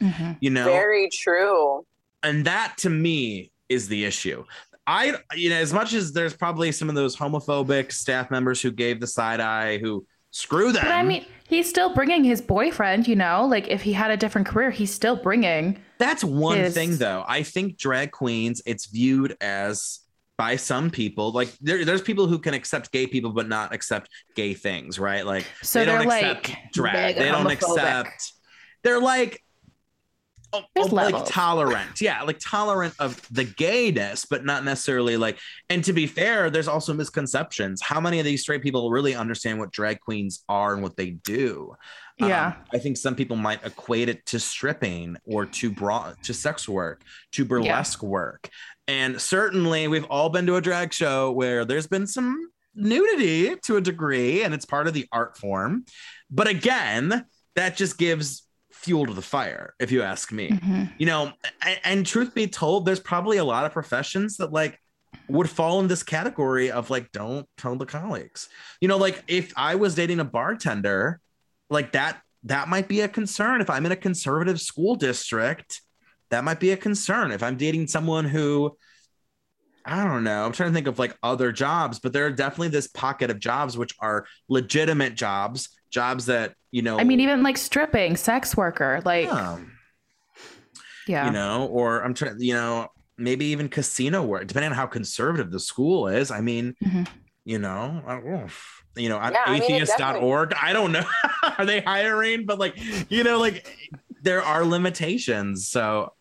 Mhm. 0.00 0.36
you 0.40 0.50
know 0.50 0.64
Very 0.64 1.08
true. 1.12 1.86
and 2.22 2.44
that 2.44 2.74
to 2.78 2.90
me 2.90 3.50
is 3.68 3.88
the 3.88 4.04
issue 4.04 4.44
i 4.86 5.14
you 5.34 5.48
know 5.50 5.56
as 5.56 5.72
much 5.72 5.92
as 5.94 6.12
there's 6.12 6.34
probably 6.34 6.70
some 6.72 6.88
of 6.88 6.94
those 6.94 7.16
homophobic 7.16 7.92
staff 7.92 8.30
members 8.30 8.60
who 8.60 8.70
gave 8.70 9.00
the 9.00 9.06
side 9.06 9.40
eye 9.40 9.78
who 9.78 10.06
screw 10.30 10.70
them 10.70 10.82
But 10.84 10.92
I 10.92 11.02
mean, 11.02 11.24
he's 11.48 11.66
still 11.66 11.94
bringing 11.94 12.22
his 12.22 12.42
boyfriend, 12.42 13.08
you 13.08 13.16
know? 13.16 13.46
Like, 13.46 13.68
if 13.68 13.80
he 13.80 13.94
had 13.94 14.10
a 14.10 14.18
different 14.18 14.46
career, 14.46 14.70
he's 14.70 14.92
still 14.92 15.16
bringing. 15.16 15.78
that's 15.98 16.22
one 16.22 16.58
his- 16.58 16.74
thing 16.74 16.96
though 16.98 17.24
i 17.26 17.42
think 17.42 17.78
drag 17.78 18.10
queens 18.10 18.60
it's 18.66 18.84
viewed 18.86 19.34
as 19.40 20.00
by 20.38 20.56
some 20.56 20.90
people 20.90 21.32
like 21.32 21.50
there, 21.60 21.84
there's 21.84 22.02
people 22.02 22.26
who 22.26 22.38
can 22.38 22.52
accept 22.54 22.92
gay 22.92 23.06
people 23.06 23.30
but 23.32 23.48
not 23.48 23.72
accept 23.72 24.10
gay 24.34 24.52
things 24.54 24.98
right 24.98 25.24
like 25.24 25.46
So 25.62 25.78
they 25.78 25.86
they're 25.86 25.98
don't 25.98 26.06
like 26.06 26.24
accept 26.24 26.72
drag 26.74 27.16
they 27.16 27.28
don't 27.28 27.46
homophobic. 27.46 27.52
accept 27.52 28.32
they're 28.82 29.00
like 29.00 29.42
oh, 30.52 30.62
like 30.92 31.26
tolerant 31.26 32.00
yeah 32.00 32.22
like 32.22 32.38
tolerant 32.38 32.94
of 32.98 33.20
the 33.30 33.44
gayness 33.44 34.24
but 34.24 34.44
not 34.44 34.64
necessarily 34.64 35.16
like 35.16 35.38
and 35.68 35.82
to 35.84 35.92
be 35.92 36.06
fair 36.06 36.50
there's 36.50 36.68
also 36.68 36.94
misconceptions. 36.94 37.80
How 37.82 38.00
many 38.00 38.18
of 38.18 38.24
these 38.24 38.42
straight 38.42 38.62
people 38.62 38.90
really 38.90 39.14
understand 39.14 39.58
what 39.58 39.72
drag 39.72 40.00
queens 40.00 40.44
are 40.48 40.74
and 40.74 40.82
what 40.82 40.96
they 40.96 41.10
do? 41.10 41.74
Um, 42.20 42.28
Yeah. 42.28 42.54
i 42.72 42.78
think 42.78 42.96
some 42.96 43.14
people 43.14 43.36
might 43.36 43.64
equate 43.64 44.08
it 44.08 44.24
to 44.26 44.38
stripping 44.40 45.16
or 45.24 45.44
to 45.46 45.70
bra 45.70 46.14
to 46.22 46.32
sex 46.32 46.68
work 46.68 47.02
to 47.32 47.44
burlesque 47.44 48.02
work. 48.02 48.48
And 48.88 49.20
certainly 49.20 49.88
we've 49.88 50.04
all 50.04 50.28
been 50.28 50.46
to 50.46 50.56
a 50.56 50.60
drag 50.60 50.92
show 50.92 51.32
where 51.32 51.64
there's 51.64 51.88
been 51.88 52.06
some 52.06 52.50
nudity 52.74 53.56
to 53.64 53.76
a 53.76 53.80
degree 53.80 54.44
and 54.44 54.54
it's 54.54 54.64
part 54.64 54.86
of 54.86 54.94
the 54.94 55.06
art 55.10 55.36
form. 55.36 55.84
But 56.30 56.46
again 56.46 57.26
that 57.56 57.76
just 57.76 57.98
gives 57.98 58.45
fuel 58.76 59.06
to 59.06 59.14
the 59.14 59.22
fire 59.22 59.74
if 59.80 59.90
you 59.90 60.02
ask 60.02 60.30
me. 60.32 60.48
Mhm. 60.50 60.92
you 60.98 61.06
know 61.06 61.32
and, 61.64 61.80
and 61.84 62.06
truth 62.06 62.34
be 62.34 62.46
told 62.46 62.84
there's 62.86 63.00
probably 63.00 63.38
a 63.38 63.44
lot 63.44 63.64
of 63.64 63.72
professions 63.72 64.36
that 64.36 64.52
like 64.52 64.78
would 65.28 65.48
fall 65.50 65.80
in 65.80 65.88
this 65.88 66.02
category 66.02 66.70
of 66.70 66.90
like 66.90 67.10
don't 67.12 67.46
tell 67.56 67.74
the 67.76 67.86
colleagues. 67.86 68.48
You 68.80 68.88
know 68.88 68.96
like 68.98 69.24
if 69.28 69.52
i 69.56 69.74
was 69.74 69.94
dating 69.94 70.20
a 70.20 70.24
bartender 70.24 71.20
like 71.70 71.92
that 71.92 72.20
that 72.44 72.68
might 72.68 72.86
be 72.86 73.00
a 73.00 73.08
concern. 73.08 73.60
If 73.60 73.70
i'm 73.70 73.86
in 73.86 73.92
a 73.92 73.96
conservative 73.96 74.60
school 74.60 74.94
district 74.94 75.80
that 76.30 76.44
might 76.44 76.60
be 76.60 76.70
a 76.72 76.76
concern. 76.76 77.30
If 77.32 77.42
i'm 77.42 77.56
dating 77.56 77.86
someone 77.88 78.24
who 78.24 78.76
i 79.84 80.04
don't 80.04 80.24
know 80.24 80.44
i'm 80.44 80.52
trying 80.52 80.70
to 80.70 80.74
think 80.74 80.88
of 80.88 80.98
like 80.98 81.16
other 81.22 81.52
jobs 81.52 81.98
but 82.00 82.12
there 82.12 82.26
are 82.26 82.30
definitely 82.32 82.68
this 82.68 82.88
pocket 82.88 83.30
of 83.30 83.38
jobs 83.38 83.78
which 83.78 83.94
are 84.00 84.26
legitimate 84.48 85.14
jobs 85.14 85.68
jobs 85.90 86.26
that 86.26 86.54
you 86.70 86.82
know 86.82 86.98
I 86.98 87.04
mean, 87.04 87.20
even 87.20 87.42
like 87.42 87.56
stripping, 87.58 88.16
sex 88.16 88.56
worker, 88.56 89.00
like, 89.04 89.26
yeah 89.26 89.58
yeah. 91.08 91.26
you 91.26 91.32
know, 91.32 91.66
or 91.70 92.02
I'm 92.02 92.14
trying, 92.14 92.40
you 92.40 92.52
know, 92.54 92.88
maybe 93.16 93.46
even 93.46 93.68
casino 93.68 94.24
work, 94.24 94.46
depending 94.48 94.72
on 94.72 94.76
how 94.76 94.86
conservative 94.86 95.50
the 95.52 95.60
school 95.60 96.08
is. 96.08 96.30
I 96.32 96.40
mean, 96.40 96.74
Mhm. 96.84 97.06
you 97.44 97.58
know, 97.60 98.02
I- 98.06 98.48
you 99.00 99.08
know, 99.08 99.16
Yeah, 99.16 99.34
I 99.46 99.52
mean, 99.52 99.62
it 99.62 99.70
atheist.org. 99.70 100.54
I 100.60 100.72
don't 100.72 100.90
know. 100.90 101.04
Are 101.58 101.64
they 101.64 101.80
hiring? 101.80 102.44
But 102.44 102.58
like, 102.58 102.76
you 103.10 103.22
know, 103.22 103.38
like 103.38 103.64
there 104.22 104.42
are 104.42 104.64
limitations. 104.64 105.68
So 105.68 106.12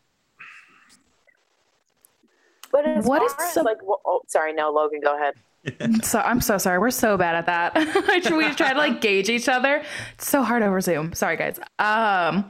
But 2.71 2.85
as 2.85 3.05
What 3.05 3.19
far 3.19 3.27
is 3.27 3.47
as 3.47 3.53
some- 3.53 3.65
like, 3.65 3.77
well, 3.81 4.01
oh, 4.05 4.21
sorry, 4.27 4.53
no, 4.53 4.69
Logan, 4.71 4.99
go 5.01 5.15
ahead. 5.15 5.33
So 6.03 6.19
I'm 6.19 6.41
so 6.41 6.57
sorry. 6.57 6.79
We're 6.79 6.91
so 6.91 7.17
bad 7.17 7.35
at 7.35 7.45
that. 7.47 7.75
we 8.31 8.53
try 8.53 8.73
to 8.73 8.77
like 8.77 9.01
gauge 9.01 9.29
each 9.29 9.47
other. 9.49 9.83
It's 10.13 10.29
so 10.29 10.43
hard 10.43 10.63
over 10.63 10.79
Zoom. 10.81 11.13
Sorry, 11.13 11.37
guys. 11.37 11.59
Um, 11.79 12.45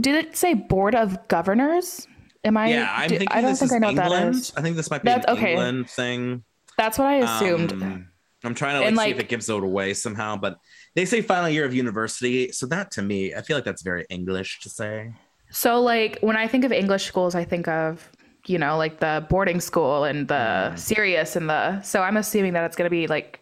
did 0.00 0.14
it 0.14 0.36
say 0.36 0.54
board 0.54 0.94
of 0.94 1.28
governors? 1.28 2.06
Am 2.44 2.56
I? 2.56 2.68
yeah, 2.70 2.92
I'm 2.94 3.08
do- 3.08 3.18
thinking 3.18 3.36
I 3.36 3.40
don't 3.40 3.50
this 3.50 3.60
think 3.60 3.70
is 3.70 3.74
I 3.74 3.78
know 3.78 3.86
what 3.92 4.02
England. 4.04 4.34
that 4.34 4.38
is. 4.38 4.52
I 4.56 4.62
think 4.62 4.76
this 4.76 4.90
might 4.90 5.02
be 5.02 5.06
That's- 5.10 5.24
an 5.28 5.36
okay. 5.38 5.52
England 5.52 5.88
thing. 5.90 6.44
That's 6.76 6.98
what 6.98 7.06
I 7.06 7.14
assumed. 7.16 7.72
Um, 7.72 8.08
I'm 8.44 8.54
trying 8.54 8.74
to 8.74 8.80
like, 8.80 8.88
And, 8.88 8.98
see 8.98 9.10
if 9.10 9.20
it 9.20 9.28
gives 9.28 9.48
it 9.48 9.54
away 9.62 9.94
somehow, 9.94 10.36
but 10.36 10.58
they 10.96 11.04
say 11.04 11.20
final 11.22 11.48
year 11.48 11.64
of 11.64 11.72
university. 11.74 12.50
So 12.50 12.66
that 12.66 12.90
to 12.92 13.02
me, 13.02 13.34
I 13.34 13.42
feel 13.42 13.56
like 13.56 13.64
that's 13.64 13.82
very 13.82 14.04
English 14.10 14.60
to 14.62 14.68
say. 14.68 15.12
so 15.50 15.80
like 15.80 16.18
when 16.22 16.36
I 16.36 16.48
think 16.48 16.64
of 16.64 16.72
English 16.72 17.04
schools, 17.06 17.34
I 17.36 17.44
think 17.44 17.68
of 17.68 18.10
you 18.46 18.58
know 18.58 18.76
like 18.76 19.00
the 19.00 19.26
boarding 19.28 19.60
school 19.60 20.04
and 20.04 20.28
the 20.28 20.34
Mm. 20.72 20.78
serious 20.78 21.36
and 21.36 21.48
the. 21.48 21.80
So 21.82 22.02
I'm 22.02 22.16
assuming 22.16 22.52
that 22.54 22.64
it's 22.64 22.76
gonna 22.76 22.90
be 22.90 23.06
like. 23.06 23.38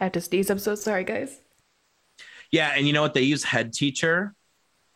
I 0.00 0.04
have 0.04 0.12
to 0.12 0.20
sneeze. 0.20 0.48
I'm 0.48 0.60
so 0.60 0.76
sorry, 0.76 1.02
guys. 1.02 1.40
Yeah, 2.52 2.72
and 2.76 2.86
you 2.86 2.92
know 2.92 3.02
what? 3.02 3.14
They 3.14 3.22
use 3.22 3.42
head 3.42 3.72
teacher. 3.72 4.32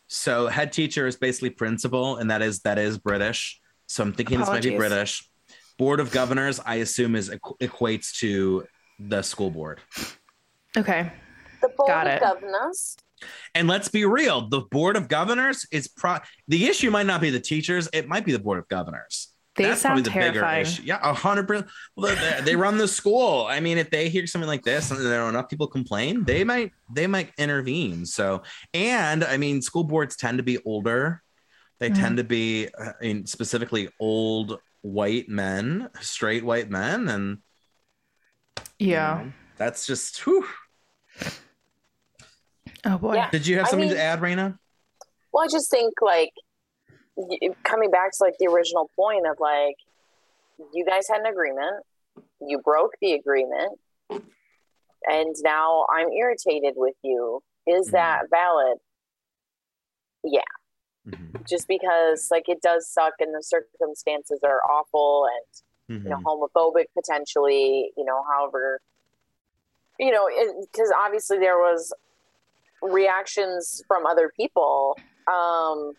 So 0.07 0.47
head 0.47 0.71
teacher 0.71 1.07
is 1.07 1.17
basically 1.17 1.49
principal, 1.49 2.17
and 2.17 2.31
that 2.31 2.41
is 2.41 2.61
that 2.61 2.77
is 2.79 2.97
British. 2.97 3.59
So 3.87 4.01
I'm 4.03 4.13
thinking 4.13 4.39
this 4.39 4.47
might 4.47 4.63
be 4.63 4.77
British. 4.77 5.27
Board 5.77 5.99
of 5.99 6.11
governors, 6.11 6.59
I 6.65 6.75
assume, 6.75 7.15
is 7.15 7.29
equates 7.61 8.13
to 8.19 8.65
the 8.99 9.21
school 9.23 9.49
board. 9.51 9.81
Okay. 10.77 11.11
The 11.61 11.67
board 11.69 11.87
Got 11.89 12.07
of 12.07 12.13
it. 12.13 12.19
governors. 12.21 12.95
And 13.55 13.67
let's 13.67 13.87
be 13.87 14.05
real, 14.05 14.49
the 14.49 14.61
board 14.61 14.95
of 14.95 15.07
governors 15.07 15.65
is 15.71 15.87
pro. 15.87 16.17
The 16.47 16.65
issue 16.65 16.89
might 16.91 17.05
not 17.05 17.21
be 17.21 17.29
the 17.29 17.39
teachers; 17.39 17.87
it 17.93 18.07
might 18.07 18.25
be 18.25 18.31
the 18.31 18.39
board 18.39 18.59
of 18.59 18.67
governors. 18.67 19.29
They 19.55 19.65
That's 19.65 19.81
sound 19.81 20.03
probably 20.03 20.23
the 20.23 20.31
bigger 20.31 20.45
issue. 20.61 20.81
Yeah, 20.83 20.99
a 21.03 21.13
hundred 21.13 21.47
percent. 21.47 21.67
They, 22.43 22.55
run 22.55 22.79
the 22.79 22.87
school. 22.87 23.45
I 23.47 23.59
mean, 23.59 23.77
if 23.77 23.91
they 23.91 24.09
hear 24.09 24.25
something 24.25 24.47
like 24.47 24.63
this 24.63 24.89
and 24.89 24.99
there 24.99 25.21
are 25.21 25.29
enough 25.29 25.47
people 25.47 25.67
complain, 25.67 26.23
they 26.23 26.43
might 26.43 26.71
they 26.91 27.05
might 27.05 27.31
intervene. 27.37 28.07
So, 28.07 28.41
and 28.73 29.23
I 29.23 29.37
mean, 29.37 29.61
school 29.61 29.83
boards 29.83 30.15
tend 30.15 30.39
to 30.39 30.43
be 30.43 30.57
older. 30.65 31.21
They 31.79 31.91
Mhm. 31.91 31.95
tend 31.95 32.17
to 32.17 32.23
be, 32.23 32.67
uh, 32.69 32.93
I 32.99 33.03
mean, 33.03 33.25
specifically 33.27 33.89
old 33.99 34.57
white 34.81 35.29
men, 35.29 35.89
straight 36.01 36.43
white 36.43 36.69
men, 36.71 37.07
and 37.07 37.37
you 38.79 38.91
Yeah. 38.91 39.21
know, 39.25 39.31
that's 39.57 39.85
just. 39.85 40.17
Whew. 40.25 40.47
Oh 42.85 42.97
boy. 42.97 43.15
Yeah. 43.15 43.29
Did 43.29 43.47
you 43.47 43.57
have 43.57 43.67
I 43.67 43.69
something 43.69 43.89
mean- 43.89 43.97
to 43.97 44.01
add, 44.03 44.19
Raina? 44.19 44.57
Well, 45.31 45.43
I 45.43 45.47
just 45.47 45.71
think 45.71 45.93
like 46.01 46.31
coming 47.63 47.89
back 47.91 48.11
to 48.11 48.23
like 48.23 48.35
the 48.39 48.47
original 48.47 48.89
point 48.95 49.25
of 49.27 49.37
like 49.39 49.75
you 50.73 50.85
guys 50.85 51.07
had 51.09 51.21
an 51.21 51.25
agreement, 51.27 51.83
you 52.41 52.59
broke 52.59 52.93
the 53.01 53.13
agreement, 53.13 53.79
and 54.09 55.35
now 55.43 55.85
I'm 55.91 56.11
irritated 56.11 56.73
with 56.75 56.95
you. 57.03 57.41
Is 57.65 57.89
Mhm. 57.89 57.91
that 57.93 58.29
valid? 58.29 58.77
Mhm. 61.07 61.45
Just 61.47 61.67
because 61.67 62.29
like 62.31 62.47
it 62.47 62.61
does 62.61 62.87
suck 62.89 63.13
and 63.19 63.33
the 63.35 63.43
circumstances 63.43 64.39
are 64.43 64.61
awful 64.69 65.25
and 65.89 66.03
you 66.03 66.09
know 66.09 66.15
Mhm. 66.17 66.23
homophobic 66.23 66.85
potentially 66.93 67.91
you 67.97 68.05
know 68.05 68.23
however 68.23 68.79
you 69.99 70.11
know 70.11 70.29
because 70.61 70.91
obviously 70.95 71.39
there 71.39 71.57
was 71.57 71.93
reactions 72.83 73.81
from 73.87 74.05
other 74.05 74.31
people 74.37 74.99
um 75.31 75.93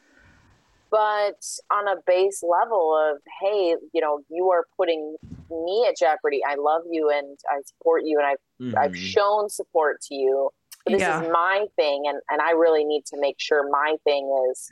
but 0.90 1.40
on 1.72 1.88
a 1.88 1.96
base 2.06 2.42
level 2.42 2.94
of 2.94 3.18
hey 3.40 3.74
you 3.92 4.00
know 4.00 4.20
you 4.30 4.50
are 4.50 4.64
putting 4.76 5.16
me 5.50 5.86
at 5.88 5.96
jeopardy 5.96 6.40
i 6.46 6.54
love 6.56 6.82
you 6.90 7.10
and 7.10 7.38
i 7.50 7.58
support 7.64 8.02
you 8.04 8.18
and 8.18 8.26
i've, 8.26 8.78
I've 8.84 8.92
Mhm. 8.92 8.96
shown 8.96 9.48
support 9.48 10.00
to 10.08 10.14
you 10.14 10.50
but 10.84 10.92
this 10.92 11.00
Yeah. 11.00 11.22
is 11.22 11.30
my 11.32 11.66
thing 11.76 12.02
and, 12.06 12.20
and 12.30 12.42
i 12.42 12.50
really 12.50 12.84
need 12.84 13.04
to 13.06 13.16
make 13.18 13.36
sure 13.38 13.68
my 13.70 13.96
thing 14.04 14.30
is 14.50 14.70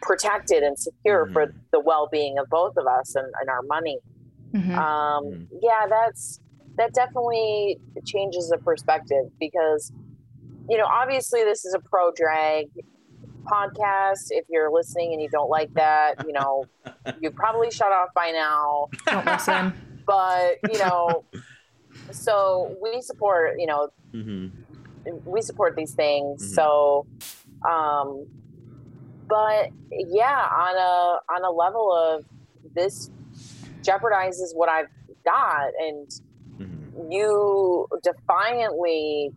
protected 0.00 0.62
and 0.62 0.78
secure 0.78 1.28
for 1.32 1.46
Mhm. 1.46 1.52
the 1.72 1.80
well-being 1.80 2.38
of 2.38 2.48
both 2.50 2.76
of 2.76 2.86
us 2.86 3.14
and, 3.14 3.26
and 3.40 3.48
our 3.50 3.62
money 3.62 3.98
Mhm. 4.54 4.76
um, 4.76 5.24
Mhm. 5.24 5.48
yeah 5.60 5.86
that's 5.88 6.40
that 6.78 6.92
definitely 6.94 7.78
changes 8.06 8.48
the 8.48 8.58
perspective 8.58 9.24
because 9.38 9.92
you 10.68 10.78
know 10.78 10.86
obviously 10.86 11.42
this 11.44 11.64
is 11.64 11.74
a 11.74 11.80
pro 11.80 12.10
drag 12.12 12.66
podcast 13.44 14.26
if 14.30 14.44
you're 14.48 14.70
listening 14.70 15.12
and 15.12 15.20
you 15.22 15.28
don't 15.28 15.50
like 15.50 15.72
that 15.74 16.14
you 16.26 16.32
know 16.32 16.64
you 17.20 17.30
probably 17.30 17.70
shut 17.70 17.90
off 17.92 18.08
by 18.14 18.30
now 18.30 18.88
Don't 19.06 19.26
listen. 19.26 19.72
but 20.06 20.56
you 20.70 20.78
know 20.78 21.24
so 22.10 22.76
we 22.82 23.00
support 23.02 23.54
you 23.58 23.66
know 23.66 23.88
Mhm. 24.14 24.50
we 25.24 25.40
support 25.42 25.74
these 25.76 25.94
things 25.94 26.42
Mhm. 26.42 26.54
so 26.54 27.06
um 27.68 28.26
but 29.28 29.70
yeah 29.90 30.46
on 30.50 30.76
a 30.76 31.32
on 31.34 31.44
a 31.44 31.50
level 31.50 31.92
of 31.92 32.24
this 32.74 33.10
jeopardizes 33.82 34.54
what 34.54 34.68
i've 34.68 34.86
got 35.24 35.70
and 35.80 36.08
Mhm. 36.58 37.10
you 37.12 37.86
defiantly 38.02 39.32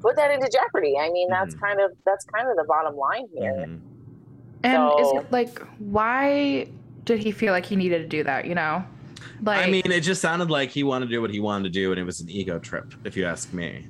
put 0.00 0.16
that 0.16 0.30
into 0.32 0.48
jeopardy 0.52 0.94
i 1.00 1.10
mean 1.10 1.28
that's 1.28 1.54
Mhm. 1.54 1.60
kind 1.60 1.80
of 1.80 1.90
that's 2.06 2.24
kind 2.26 2.48
of 2.50 2.56
the 2.56 2.64
bottom 2.64 2.96
line 2.96 3.26
here 3.36 3.52
Mhm. 3.66 3.80
And 4.64 4.82
is 5.00 5.12
it 5.22 5.30
like 5.30 5.60
why 5.78 6.66
did 7.04 7.20
he 7.22 7.30
feel 7.30 7.52
like 7.52 7.64
he 7.64 7.76
needed 7.76 7.98
to 8.02 8.08
do 8.08 8.24
that, 8.24 8.44
you 8.44 8.54
know? 8.56 8.84
Like 9.42 9.64
I 9.66 9.70
mean, 9.70 9.90
it 9.90 10.00
just 10.00 10.20
sounded 10.20 10.50
like 10.50 10.70
he 10.70 10.82
wanted 10.82 11.06
to 11.06 11.12
do 11.12 11.20
what 11.22 11.30
he 11.30 11.38
wanted 11.40 11.64
to 11.64 11.70
do, 11.70 11.92
and 11.92 11.98
it 11.98 12.02
was 12.04 12.20
an 12.20 12.28
ego 12.28 12.58
trip, 12.58 12.92
if 13.04 13.16
you 13.16 13.24
ask 13.24 13.52
me. 13.52 13.86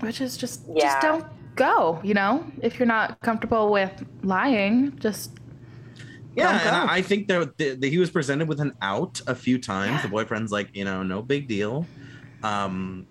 which 0.00 0.20
is 0.20 0.36
just 0.36 0.62
Yeah. 0.72 0.82
just 0.84 1.00
don't 1.02 1.24
go, 1.56 2.00
you 2.04 2.14
know? 2.14 2.44
If 2.62 2.78
you're 2.78 2.86
not 2.86 3.20
comfortable 3.20 3.72
with 3.72 4.04
lying, 4.22 4.96
just 5.00 5.32
Yeah, 6.36 6.50
and. 6.82 6.90
I 6.90 7.02
think 7.02 7.26
that, 7.28 7.58
that 7.58 7.82
he 7.82 7.98
was 7.98 8.08
presented 8.10 8.46
with 8.46 8.60
an 8.60 8.72
out 8.80 9.20
a 9.26 9.34
few 9.34 9.58
times. 9.58 10.02
The 10.02 10.08
boyfriend's 10.08 10.52
like, 10.52 10.68
you 10.74 10.84
know, 10.84 11.02
no 11.02 11.20
big 11.22 11.48
deal. 11.48 11.84
Um, 12.44 13.06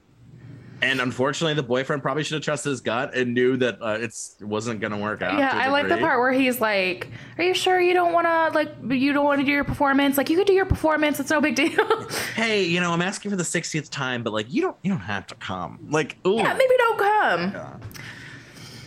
and 0.81 1.01
unfortunately, 1.01 1.55
the 1.55 1.63
boyfriend 1.63 2.03
probably 2.03 2.23
should 2.23 2.35
have 2.35 2.43
trusted 2.43 2.69
his 2.69 2.81
gut 2.81 3.15
and 3.15 3.33
knew 3.33 3.57
that 3.57 3.81
uh, 3.81 3.97
it's 3.99 4.35
it 4.39 4.45
wasn't 4.45 4.79
going 4.79 4.91
to 4.91 4.97
work 4.97 5.21
out. 5.21 5.37
Yeah, 5.39 5.51
I 5.51 5.69
like 5.69 5.87
the 5.87 5.97
part 5.97 6.19
where 6.19 6.31
he's 6.31 6.61
like, 6.61 7.09
"Are 7.37 7.43
you 7.43 7.53
sure 7.53 7.79
you 7.79 7.93
don't 7.93 8.13
want 8.13 8.27
to 8.27 8.55
like 8.55 8.71
you 8.89 9.11
don't 9.13 9.25
want 9.25 9.39
to 9.39 9.45
do 9.45 9.51
your 9.51 9.63
performance? 9.63 10.17
Like 10.17 10.29
you 10.29 10.37
could 10.37 10.47
do 10.47 10.53
your 10.53 10.65
performance. 10.65 11.19
It's 11.19 11.31
no 11.31 11.41
big 11.41 11.55
deal." 11.55 12.07
Hey, 12.37 12.65
you 12.65 12.79
know, 12.79 12.91
I'm 12.91 13.01
asking 13.01 13.31
for 13.31 13.37
the 13.37 13.43
60th 13.43 13.89
time, 13.89 14.21
but 14.21 14.31
like, 14.31 14.45
you 14.53 14.61
don't, 14.61 14.77
you 14.83 14.91
don't 14.91 14.99
have 14.99 15.25
to 15.27 15.35
come. 15.35 15.79
Like, 15.89 16.17
ooh. 16.27 16.35
yeah, 16.35 16.53
maybe 16.53 16.73
don't 16.77 16.97
come. 16.99 17.51
Yeah. 17.51 17.77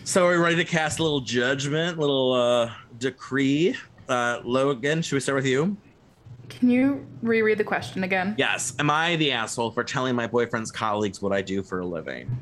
So 0.04 0.26
are 0.26 0.30
we 0.30 0.36
ready 0.36 0.56
to 0.56 0.64
cast 0.64 1.00
a 1.00 1.02
little 1.02 1.20
judgment, 1.20 1.98
little 1.98 2.32
uh 2.32 2.72
decree? 2.98 3.76
Uh 4.08 4.40
Logan, 4.44 5.02
should 5.02 5.16
we 5.16 5.20
start 5.20 5.36
with 5.36 5.46
you? 5.46 5.76
Can 6.50 6.68
you 6.68 7.06
reread 7.22 7.58
the 7.58 7.64
question 7.64 8.04
again? 8.04 8.34
Yes. 8.36 8.74
Am 8.78 8.90
I 8.90 9.16
the 9.16 9.32
asshole 9.32 9.70
for 9.70 9.84
telling 9.84 10.14
my 10.14 10.26
boyfriend's 10.26 10.70
colleagues 10.70 11.22
what 11.22 11.32
I 11.32 11.40
do 11.40 11.62
for 11.62 11.80
a 11.80 11.86
living? 11.86 12.36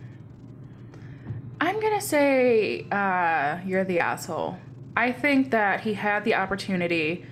I'm 1.60 1.80
gonna 1.80 2.00
say 2.00 2.86
uh, 2.90 3.58
you're 3.64 3.84
the 3.84 4.00
asshole. 4.00 4.58
I 4.96 5.12
think 5.12 5.50
that 5.50 5.80
he 5.80 5.94
had 5.94 6.24
the 6.24 6.34
opportunity 6.34 7.24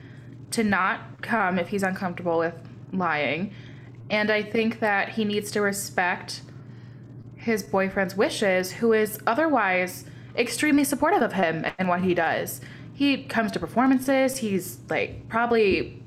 to 0.52 0.62
not 0.62 1.23
come 1.23 1.59
if 1.59 1.68
he's 1.68 1.83
uncomfortable 1.83 2.38
with 2.38 2.54
lying, 2.92 3.52
and 4.11 4.30
I 4.30 4.42
think 4.42 4.80
that 4.80 5.11
he 5.11 5.25
needs 5.25 5.50
to 5.52 5.61
respect 5.61 6.42
his 7.37 7.62
boyfriend's 7.62 8.16
wishes, 8.16 8.73
who 8.73 8.92
is 8.92 9.18
otherwise 9.26 10.04
extremely 10.37 10.85
supportive 10.85 11.23
of 11.23 11.33
him 11.33 11.64
and 11.78 11.88
what 11.88 12.02
he 12.02 12.14
does. 12.14 12.61
He 12.92 13.25
comes 13.25 13.52
to 13.52 13.61
performances. 13.61 14.38
He's 14.38 14.78
like 14.88 15.28
probably 15.28 16.02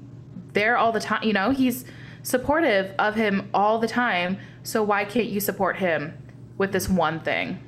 there 0.53 0.77
all 0.77 0.91
the 0.91 0.99
time. 0.99 1.23
You 1.23 1.33
know, 1.33 1.51
he's 1.51 1.85
supportive 2.23 2.93
of 2.99 3.15
him 3.15 3.49
all 3.53 3.79
the 3.79 3.87
time. 3.87 4.37
So 4.63 4.83
why 4.83 5.05
can't 5.05 5.27
you 5.27 5.39
support 5.39 5.77
him 5.77 6.17
with 6.57 6.71
this 6.71 6.89
one 6.89 7.19
thing? 7.19 7.59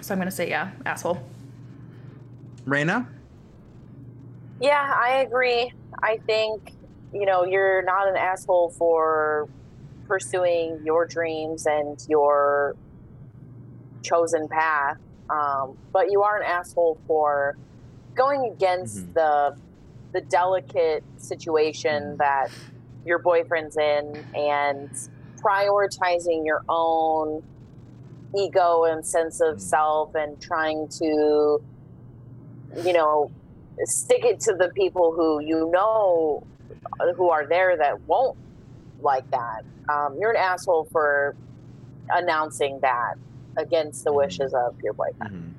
So 0.00 0.14
I'm 0.14 0.18
gonna 0.18 0.30
say 0.30 0.48
yeah, 0.48 0.70
asshole. 0.84 1.22
Raina? 2.66 3.06
Yeah, 4.60 4.94
I 4.96 5.18
agree. 5.26 5.72
I 6.02 6.18
think, 6.26 6.72
you 7.12 7.24
know, 7.24 7.44
you're 7.44 7.82
not 7.82 8.08
an 8.08 8.16
asshole 8.16 8.70
for 8.70 9.48
pursuing 10.06 10.80
your 10.84 11.06
dreams 11.06 11.66
and 11.66 12.04
your 12.08 12.76
chosen 14.02 14.48
path. 14.48 14.98
Um, 15.30 15.76
but 15.92 16.10
you 16.10 16.22
are 16.22 16.38
an 16.38 16.44
asshole 16.44 16.98
for 17.06 17.56
going 18.14 18.50
against 18.52 18.98
Mhm. 18.98 19.14
the 19.14 19.56
the 20.18 20.26
delicate 20.26 21.04
situation 21.16 22.16
that 22.18 22.48
your 23.04 23.20
boyfriend's 23.20 23.76
in 23.76 24.24
and 24.34 24.90
prioritizing 25.44 26.44
your 26.44 26.62
own 26.68 27.42
ego 28.36 28.84
and 28.84 29.06
sense 29.06 29.40
of 29.40 29.60
self 29.60 30.10
and 30.14 30.40
trying 30.40 30.88
to 30.88 31.60
you 32.84 32.92
know, 32.92 33.30
stick 33.84 34.24
it 34.24 34.40
to 34.40 34.54
the 34.54 34.70
people 34.74 35.14
who 35.16 35.40
you 35.40 35.70
know 35.72 36.42
who 37.16 37.30
are 37.30 37.46
there 37.48 37.76
that 37.76 37.94
won't 38.06 38.36
like 39.00 39.24
that. 39.30 39.62
Um, 39.92 40.16
you're 40.20 40.32
an 40.32 40.36
asshole 40.36 40.88
for 40.92 41.34
announcing 42.10 42.78
that 42.82 43.14
against 43.56 44.04
the 44.04 44.12
wishes 44.12 44.52
of 44.52 44.74
your 44.82 44.92
boyfriend. 44.94 45.32
Mhm. 45.32 45.57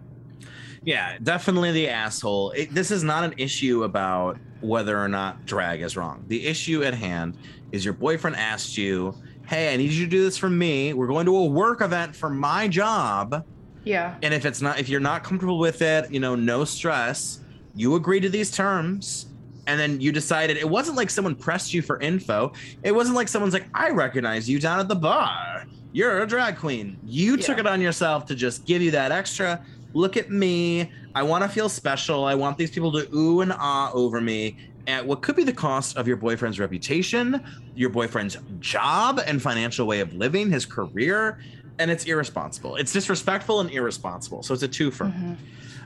Yeah, 0.84 1.18
definitely 1.22 1.72
the 1.72 1.90
asshole. 1.90 2.52
It, 2.52 2.74
this 2.74 2.92
is 2.92 3.04
not 3.04 3.24
an 3.24 3.34
issue 3.38 3.84
about 3.84 4.38
whether 4.62 5.00
or 5.00 5.08
not 5.08 5.46
drag 5.46 5.82
is 5.82 5.96
wrong. 5.96 6.24
The 6.28 6.46
issue 6.46 6.84
at 6.84 6.94
hand 6.94 7.38
is 7.72 7.84
your 7.86 7.94
boyfriend 7.94 8.36
asked 8.36 8.78
you, 8.78 9.16
"Hey, 9.48 9.74
I 9.74 9.78
need 9.78 9.92
you 9.92 10.06
to 10.06 10.10
do 10.10 10.24
this 10.24 10.38
for 10.38 10.50
me. 10.50 10.94
We're 10.94 11.08
going 11.08 11.26
to 11.26 11.36
a 11.36 11.46
work 11.46 11.82
event 11.82 12.16
for 12.16 12.30
my 12.30 12.68
job." 12.68 13.46
Yeah. 13.84 14.16
And 14.22 14.34
if 14.34 14.46
it's 14.46 14.62
not 14.62 14.80
if 14.80 14.90
you're 14.90 15.00
not 15.00 15.24
comfortable 15.24 15.60
with 15.60 15.82
it, 15.82 16.12
you 16.12 16.20
know, 16.20 16.36
no 16.36 16.66
stress. 16.66 17.40
You 17.76 17.96
agree 17.96 18.20
to 18.20 18.30
these 18.30 18.52
terms 18.52 19.28
and 19.68 19.80
then 19.80 20.02
you 20.02 20.12
decided 20.12 20.58
it 20.58 20.68
wasn't 20.68 20.98
like 20.98 21.12
someone 21.12 21.36
pressed 21.36 21.74
you 21.76 21.84
for 21.84 22.00
info. 22.00 22.52
It 22.84 22.92
wasn't 22.92 23.16
like 23.16 23.28
someone's 23.28 23.54
like, 23.54 23.68
"I 23.74 23.92
recognize 23.92 24.50
you 24.50 24.60
down 24.60 24.80
at 24.80 24.88
the 24.88 24.96
bar. 24.96 25.66
You're 25.92 26.24
a 26.24 26.28
drag 26.28 26.58
queen." 26.58 26.98
You 27.06 27.38
took 27.38 27.60
it 27.60 27.68
on 27.68 27.80
yourself 27.80 28.26
to 28.28 28.36
just 28.36 28.66
give 28.66 28.82
you 28.82 28.92
that 28.92 29.12
extra 29.12 29.64
look 29.94 30.18
at 30.18 30.30
me. 30.30 30.92
I 31.16 31.24
want 31.24 31.44
to 31.44 31.50
feel 31.50 31.70
special. 31.70 32.26
I 32.26 32.36
want 32.36 32.58
these 32.58 32.72
people 32.72 32.92
to 32.94 33.08
ooh 33.16 33.42
and 33.42 33.52
ah 33.54 33.92
over 33.94 34.22
me. 34.22 34.58
At 34.88 35.06
what 35.06 35.22
could 35.22 35.36
be 35.36 35.44
the 35.44 35.54
cost 35.54 35.98
of 35.98 36.08
your 36.08 36.18
boyfriend's 36.18 36.60
reputation, 36.60 37.44
your 37.76 37.90
boyfriend's 37.90 38.38
job 38.60 39.22
and 39.26 39.42
financial 39.42 39.86
way 39.86 40.00
of 40.00 40.14
living, 40.14 40.50
his 40.50 40.66
career, 40.66 41.40
and 41.78 41.92
it's 41.92 42.06
irresponsible. 42.06 42.76
It's 42.76 42.92
disrespectful 42.92 43.60
and 43.60 43.70
irresponsible. 43.70 44.42
So 44.42 44.54
it's 44.54 44.64
a 44.64 44.68
twofer. 44.68 45.14
Mhm. 45.14 45.36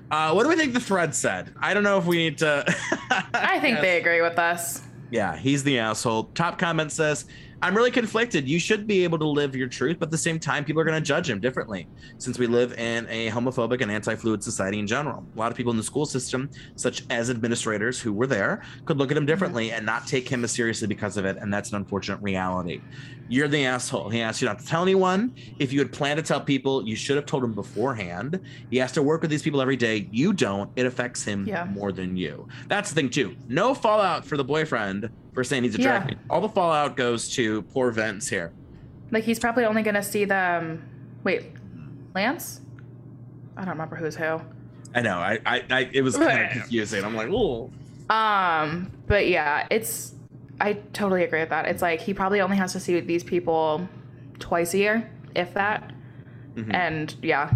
Uh, 0.09 0.31
what 0.33 0.43
do 0.43 0.49
we 0.49 0.55
think 0.55 0.73
the 0.73 0.79
thread 0.79 1.13
said? 1.15 1.53
I 1.59 1.73
don't 1.73 1.83
know 1.83 1.97
if 1.97 2.05
we 2.05 2.17
need 2.17 2.37
to. 2.39 2.63
I 3.33 3.59
think 3.59 3.81
they 3.81 3.97
agree 4.01 4.21
with 4.21 4.37
us. 4.39 4.81
Yeah, 5.11 5.35
he's 5.35 5.63
the 5.63 5.79
asshole. 5.79 6.25
Top 6.35 6.57
comment 6.57 6.91
says, 6.91 7.25
I'm 7.63 7.77
really 7.77 7.91
conflicted. 7.91 8.45
You 8.45 8.59
should 8.59 8.85
be 8.87 9.05
able 9.05 9.17
to 9.19 9.25
live 9.25 9.55
your 9.55 9.69
truth, 9.69 9.95
but 9.97 10.07
at 10.07 10.11
the 10.11 10.17
same 10.17 10.37
time, 10.37 10.65
people 10.65 10.81
are 10.81 10.83
going 10.83 11.01
to 11.01 11.07
judge 11.07 11.29
him 11.29 11.39
differently 11.39 11.87
since 12.17 12.37
we 12.37 12.45
live 12.45 12.73
in 12.73 13.07
a 13.09 13.29
homophobic 13.29 13.79
and 13.79 13.89
anti 13.89 14.15
fluid 14.15 14.43
society 14.43 14.79
in 14.79 14.85
general. 14.85 15.25
A 15.33 15.39
lot 15.39 15.49
of 15.49 15.55
people 15.55 15.71
in 15.71 15.77
the 15.77 15.83
school 15.83 16.05
system, 16.05 16.49
such 16.75 17.03
as 17.09 17.29
administrators 17.29 18.01
who 18.01 18.11
were 18.11 18.27
there, 18.27 18.63
could 18.83 18.97
look 18.97 19.11
at 19.11 19.15
him 19.15 19.21
mm-hmm. 19.21 19.27
differently 19.27 19.71
and 19.71 19.85
not 19.85 20.05
take 20.07 20.27
him 20.27 20.43
as 20.43 20.51
seriously 20.51 20.89
because 20.89 21.15
of 21.15 21.23
it. 21.23 21.37
And 21.37 21.53
that's 21.53 21.69
an 21.69 21.77
unfortunate 21.77 22.21
reality. 22.21 22.81
You're 23.29 23.47
the 23.47 23.65
asshole. 23.65 24.09
He 24.09 24.21
asked 24.21 24.41
you 24.41 24.47
not 24.47 24.59
to 24.59 24.65
tell 24.65 24.81
anyone. 24.83 25.33
If 25.57 25.71
you 25.73 25.79
had 25.79 25.91
planned 25.91 26.17
to 26.17 26.23
tell 26.23 26.41
people, 26.41 26.85
you 26.87 26.95
should 26.95 27.15
have 27.15 27.25
told 27.25 27.43
him 27.43 27.53
beforehand. 27.53 28.39
He 28.69 28.77
has 28.77 28.91
to 28.93 29.01
work 29.01 29.21
with 29.21 29.31
these 29.31 29.41
people 29.41 29.61
every 29.61 29.77
day. 29.77 30.07
You 30.11 30.33
don't. 30.33 30.69
It 30.75 30.85
affects 30.85 31.23
him 31.23 31.45
Yeah. 31.47 31.65
more 31.65 31.91
than 31.91 32.17
you. 32.17 32.47
That's 32.67 32.89
the 32.89 32.95
thing, 32.95 33.09
too. 33.09 33.35
No 33.47 33.73
fallout 33.73 34.25
for 34.25 34.37
the 34.37 34.43
boyfriend 34.43 35.09
for 35.33 35.43
saying 35.43 35.63
he's 35.63 35.75
a 35.75 35.77
drag 35.79 36.01
Yeah. 36.01 36.05
queen. 36.07 36.19
All 36.29 36.41
the 36.41 36.49
fallout 36.49 36.95
goes 36.97 37.29
to 37.35 37.61
poor 37.63 37.91
Vince 37.91 38.27
here. 38.29 38.51
Like 39.09 39.23
he's 39.23 39.39
probably 39.39 39.65
only 39.65 39.83
gonna 39.83 40.03
see 40.03 40.25
them. 40.25 40.83
Wait, 41.23 41.43
Lance? 42.15 42.61
I 43.55 43.61
don't 43.61 43.69
remember 43.71 43.95
who's 43.95 44.15
who. 44.15 44.41
I 44.95 45.01
know. 45.01 45.17
I, 45.17 45.39
I, 45.45 45.63
I 45.69 45.89
it 45.93 46.01
was 46.01 46.17
kind 46.17 46.43
of 46.45 46.51
confusing. 46.51 47.03
I'm 47.03 47.15
like, 47.15 47.29
oh, 47.31 47.71
Um, 48.09 48.91
but 49.07 49.27
yeah, 49.27 49.65
it's 49.71 50.13
I 50.59 50.73
totally 50.93 51.23
agree 51.23 51.39
with 51.39 51.49
that. 51.49 51.65
It's 51.65 51.81
like 51.81 52.01
he 52.01 52.13
probably 52.13 52.41
only 52.41 52.57
has 52.57 52.73
to 52.73 52.79
see 52.79 52.99
these 52.99 53.23
people 53.23 53.87
twice 54.39 54.73
a 54.73 54.77
year, 54.77 55.11
if 55.35 55.53
that. 55.55 55.91
Mhm. 56.55 56.73
And 56.73 57.15
yeah, 57.21 57.51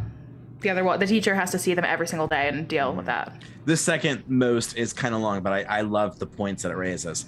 the 0.62 0.69
other 0.72 0.84
one, 0.84 1.00
the 1.00 1.08
teacher 1.08 1.36
has 1.36 1.52
to 1.52 1.60
see 1.60 1.74
them 1.74 1.86
every 1.86 2.08
single 2.08 2.28
day 2.28 2.48
and 2.48 2.67
deal 2.67 2.93
with 2.93 3.06
that. 3.06 3.34
This 3.65 3.82
second 3.82 4.24
most 4.28 4.76
is 4.78 4.93
kind 4.93 5.13
of 5.13 5.22
long, 5.22 5.43
but 5.43 5.54
I, 5.54 5.62
I 5.63 5.82
love 5.82 6.19
the 6.19 6.26
points 6.26 6.63
that 6.63 6.72
it 6.72 6.78
raises. 6.78 7.26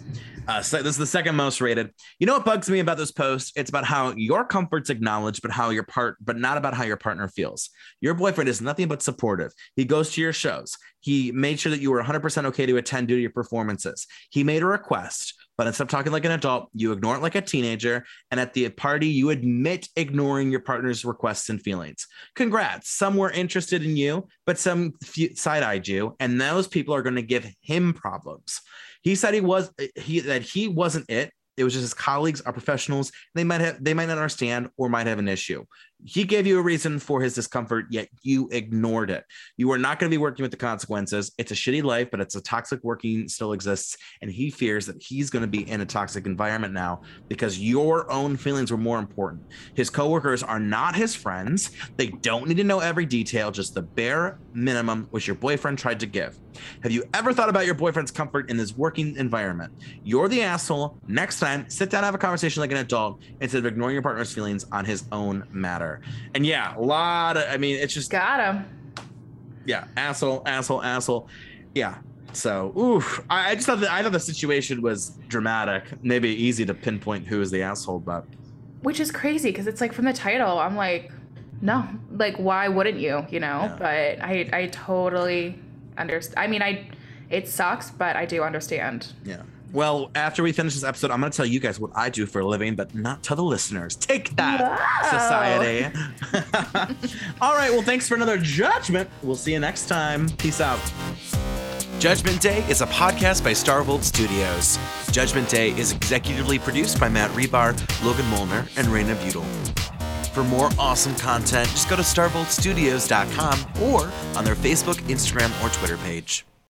Uh, 0.48 0.62
so 0.62 0.78
this 0.78 0.92
is 0.92 0.98
the 0.98 1.06
second 1.06 1.36
most 1.36 1.62
rated. 1.62 1.94
You 2.18 2.26
know 2.26 2.34
what 2.34 2.46
bugs 2.46 2.70
me 2.70 2.80
about 2.80 2.98
this 2.98 3.12
post? 3.12 3.54
It's 3.56 3.70
about 3.70 3.86
how 3.86 4.14
your 4.16 4.46
comfort's 4.46 4.90
acknowledged, 4.90 5.42
but 5.44 5.52
how 5.52 5.70
your 5.70 5.84
part, 5.84 6.18
but 6.22 6.38
not 6.38 6.58
about 6.58 6.74
how 6.74 6.86
your 6.86 6.98
partner 6.98 7.28
feels. 7.28 7.70
Your 8.02 8.16
boyfriend 8.16 8.50
is 8.50 8.62
nothing 8.62 8.88
but 8.88 9.04
supportive. 9.04 9.52
He 9.76 9.86
goes 9.86 10.12
to 10.14 10.22
your 10.22 10.34
shows. 10.34 10.76
He 11.02 11.32
made 11.32 11.60
sure 11.60 11.70
that 11.70 11.82
you 11.82 11.92
were 11.92 12.02
100% 12.02 12.46
okay 12.46 12.66
to 12.66 12.78
attend 12.78 13.10
due 13.10 13.16
to 13.16 13.22
your 13.22 13.30
performances. 13.30 14.08
He 14.32 14.44
made 14.44 14.64
a 14.64 14.66
request, 14.66 15.36
but 15.60 15.68
instead 15.68 15.84
of 15.84 15.90
talking 15.90 16.14
like 16.14 16.24
an 16.24 16.32
adult, 16.32 16.70
you 16.74 16.94
ignore 16.94 17.18
it 17.18 17.22
like 17.22 17.36
a 17.36 17.42
teenager. 17.42 18.06
And 18.32 18.40
at 18.40 18.54
the 18.54 18.70
party, 18.70 19.08
you 19.08 19.30
admit 19.30 19.90
ignoring 19.98 20.52
your 20.52 20.62
partner's 20.62 21.04
requests 21.04 21.50
and 21.50 21.62
feelings. 21.62 22.08
Congrats. 22.34 22.92
Some 22.92 23.18
were 23.18 23.30
interested 23.30 23.84
in 23.84 23.98
you, 23.98 24.26
but 24.46 24.58
some 24.58 24.94
side 25.36 25.64
eyed 25.64 25.86
you. 25.86 26.16
And 26.22 26.40
those 26.40 26.66
people 26.66 26.96
are 26.96 27.02
going 27.02 27.18
to 27.18 27.22
give 27.22 27.46
him 27.60 27.94
problems. 27.94 28.62
He 29.02 29.16
said 29.16 29.34
he 29.34 29.42
was 29.42 29.70
he 29.98 30.22
that 30.22 30.44
he 30.44 30.70
wasn't 30.70 31.10
it. 31.10 31.34
It 31.58 31.66
was 31.66 31.74
just 31.74 31.82
his 31.82 31.94
colleagues 31.94 32.40
are 32.40 32.54
professionals. 32.54 33.12
They 33.36 33.44
might 33.44 33.60
have 33.60 33.84
they 33.84 33.94
might 33.94 34.08
not 34.08 34.18
understand 34.18 34.70
or 34.78 34.88
might 34.88 35.08
have 35.08 35.20
an 35.20 35.28
issue. 35.28 35.66
He 36.06 36.24
gave 36.24 36.48
you 36.48 36.60
a 36.60 36.62
reason 36.62 36.98
for 36.98 37.22
his 37.22 37.34
discomfort, 37.34 37.86
yet 37.90 38.08
you 38.22 38.48
ignored 38.52 39.10
it. 39.10 39.26
You 39.58 39.72
are 39.72 39.78
not 39.78 40.00
going 40.00 40.10
to 40.10 40.14
be 40.14 40.22
working 40.22 40.44
with 40.44 40.52
the 40.52 40.58
consequences. 40.58 41.32
It's 41.38 41.52
a 41.52 41.56
shitty 41.56 41.84
life, 41.84 42.10
but 42.10 42.22
it's 42.22 42.36
a 42.36 42.42
toxic 42.42 42.82
working 42.84 43.28
still 43.28 43.52
exists. 43.52 43.98
And 44.22 44.32
he 44.32 44.50
fears 44.50 44.86
that 44.86 45.02
he's 45.02 45.30
going 45.30 45.42
to 45.42 45.48
be 45.48 45.70
in 45.70 45.82
a 45.82 45.86
toxic 45.86 46.26
environment 46.26 46.74
now 46.74 47.02
because 47.28 47.60
your 47.60 48.10
own 48.12 48.38
feelings 48.38 48.72
were 48.72 48.78
more 48.78 48.98
important. 48.98 49.44
His 49.74 49.90
coworkers 49.90 50.42
are 50.42 50.60
not 50.60 50.96
his 50.96 51.16
friends. 51.16 51.72
They 51.98 52.08
don't 52.08 52.48
need 52.48 52.58
to 52.58 52.64
know 52.64 52.80
every 52.80 53.06
detail, 53.06 53.52
just 53.52 53.76
the 53.76 53.82
bare 53.82 54.40
minimum 54.54 55.08
which 55.12 55.28
your 55.28 55.36
boyfriend 55.36 55.80
tried 55.80 56.00
to 56.00 56.06
give. 56.06 56.38
Have 56.84 56.92
you 56.92 57.04
ever 57.14 57.34
thought 57.34 57.50
about 57.50 57.66
your 57.66 57.76
boyfriend's 57.76 58.12
comfort 58.12 58.50
in 58.50 58.58
this 58.58 58.76
working 58.76 59.16
environment? 59.18 59.74
You're 60.04 60.30
the 60.30 60.44
asshole. 60.44 60.98
Next 61.08 61.40
time, 61.40 61.70
sit 61.70 61.90
down 61.90 62.00
and 62.00 62.06
have 62.06 62.16
a 62.16 62.20
conversation 62.20 62.62
like 62.62 62.72
an 62.72 62.78
adult 62.78 63.22
instead 63.42 63.60
of 63.60 63.66
ignoring 63.66 63.94
your 63.94 64.02
partner's 64.02 64.34
feelings 64.34 64.66
on 64.72 64.86
his 64.86 65.04
own 65.12 65.46
matter. 65.52 65.89
And 66.36 66.46
yeah, 66.46 66.76
a 66.78 66.82
lot 66.82 67.38
of, 67.38 67.44
I 67.50 67.58
mean, 67.58 67.76
it's 67.78 67.94
just, 67.94 68.10
Got 68.12 68.40
him. 68.56 68.66
yeah, 69.66 69.86
asshole, 69.98 70.44
asshole, 70.46 70.84
asshole. 70.84 71.28
Yeah. 71.76 71.96
So, 72.34 72.74
oof. 72.78 73.24
I, 73.30 73.52
I 73.52 73.56
just 73.56 73.66
thought 73.68 73.80
that 73.82 73.92
I 73.92 74.04
thought 74.04 74.12
the 74.12 74.20
situation 74.20 74.82
was 74.82 75.12
dramatic. 75.28 75.84
Maybe 76.04 76.30
easy 76.30 76.66
to 76.66 76.74
pinpoint 76.76 77.26
who 77.28 77.42
is 77.42 77.50
the 77.50 77.62
asshole, 77.64 78.00
but 78.00 78.24
Which 78.84 79.00
is 79.00 79.12
crazy 79.12 79.50
because 79.50 79.66
it's 79.68 79.82
like 79.82 79.94
from 79.94 80.06
the 80.06 80.14
title, 80.14 80.60
I'm 80.60 80.76
like, 80.76 81.12
no, 81.62 81.88
like 82.12 82.36
why 82.38 82.68
wouldn't 82.68 83.00
you? 83.00 83.26
You 83.32 83.40
know. 83.40 83.62
Yeah. 83.64 83.76
But 83.80 84.24
I 84.24 84.50
I 84.54 84.68
totally 84.68 85.58
understand. 85.98 86.40
I 86.40 86.48
mean, 86.48 86.62
I 86.62 86.88
it 87.32 87.48
sucks, 87.48 87.90
but 87.90 88.16
I 88.16 88.26
do 88.26 88.44
understand. 88.44 89.08
yeah. 89.26 89.42
Well, 89.72 90.10
after 90.16 90.42
we 90.42 90.52
finish 90.52 90.74
this 90.74 90.84
episode, 90.84 91.12
I'm 91.12 91.20
going 91.20 91.32
to 91.32 91.36
tell 91.38 91.46
you 91.46 91.60
guys 91.60 91.80
what 91.80 91.92
I 91.96 92.10
do 92.10 92.26
for 92.26 92.40
a 92.40 92.46
living, 92.46 92.76
but 92.76 92.96
not 92.96 93.22
to 93.24 93.36
the 93.36 93.44
listeners. 93.44 93.96
Take 93.96 94.36
that, 94.36 94.62
Wow. 94.62 95.10
society. 95.12 95.86
All 97.42 97.54
right. 97.54 97.70
Well, 97.72 97.84
thanks 97.84 98.08
for 98.08 98.16
another 98.16 98.38
judgment. 98.40 99.10
We'll 99.22 99.36
see 99.36 99.54
you 99.54 99.60
next 99.60 99.86
time. 99.88 100.28
Peace 100.38 100.60
out. 100.60 100.80
Judgment 102.00 102.42
Day 102.42 102.64
is 102.70 102.82
a 102.82 102.88
podcast 102.88 103.44
by 103.44 103.52
Starvolt 103.52 104.04
Studios. 104.04 104.80
Judgment 105.12 105.50
Day 105.50 105.72
is 105.72 105.94
executively 105.94 106.60
produced 106.60 107.00
by 107.00 107.10
Matt 107.10 107.30
Rebar, 107.32 107.74
Logan 108.04 108.26
Molnar, 108.28 108.66
and 108.78 108.88
Raina 108.88 109.16
Butel. 109.18 109.46
For 110.34 110.44
more 110.44 110.70
awesome 110.80 111.14
content, 111.16 111.68
just 111.70 111.90
go 111.90 111.96
to 111.96 112.02
starvoltstudios.com 112.02 113.84
or 113.84 114.10
on 114.38 114.46
their 114.46 114.56
Facebook, 114.56 114.96
Instagram, 115.10 115.52
or 115.64 115.70
Twitter 115.70 115.98
page. 115.98 116.46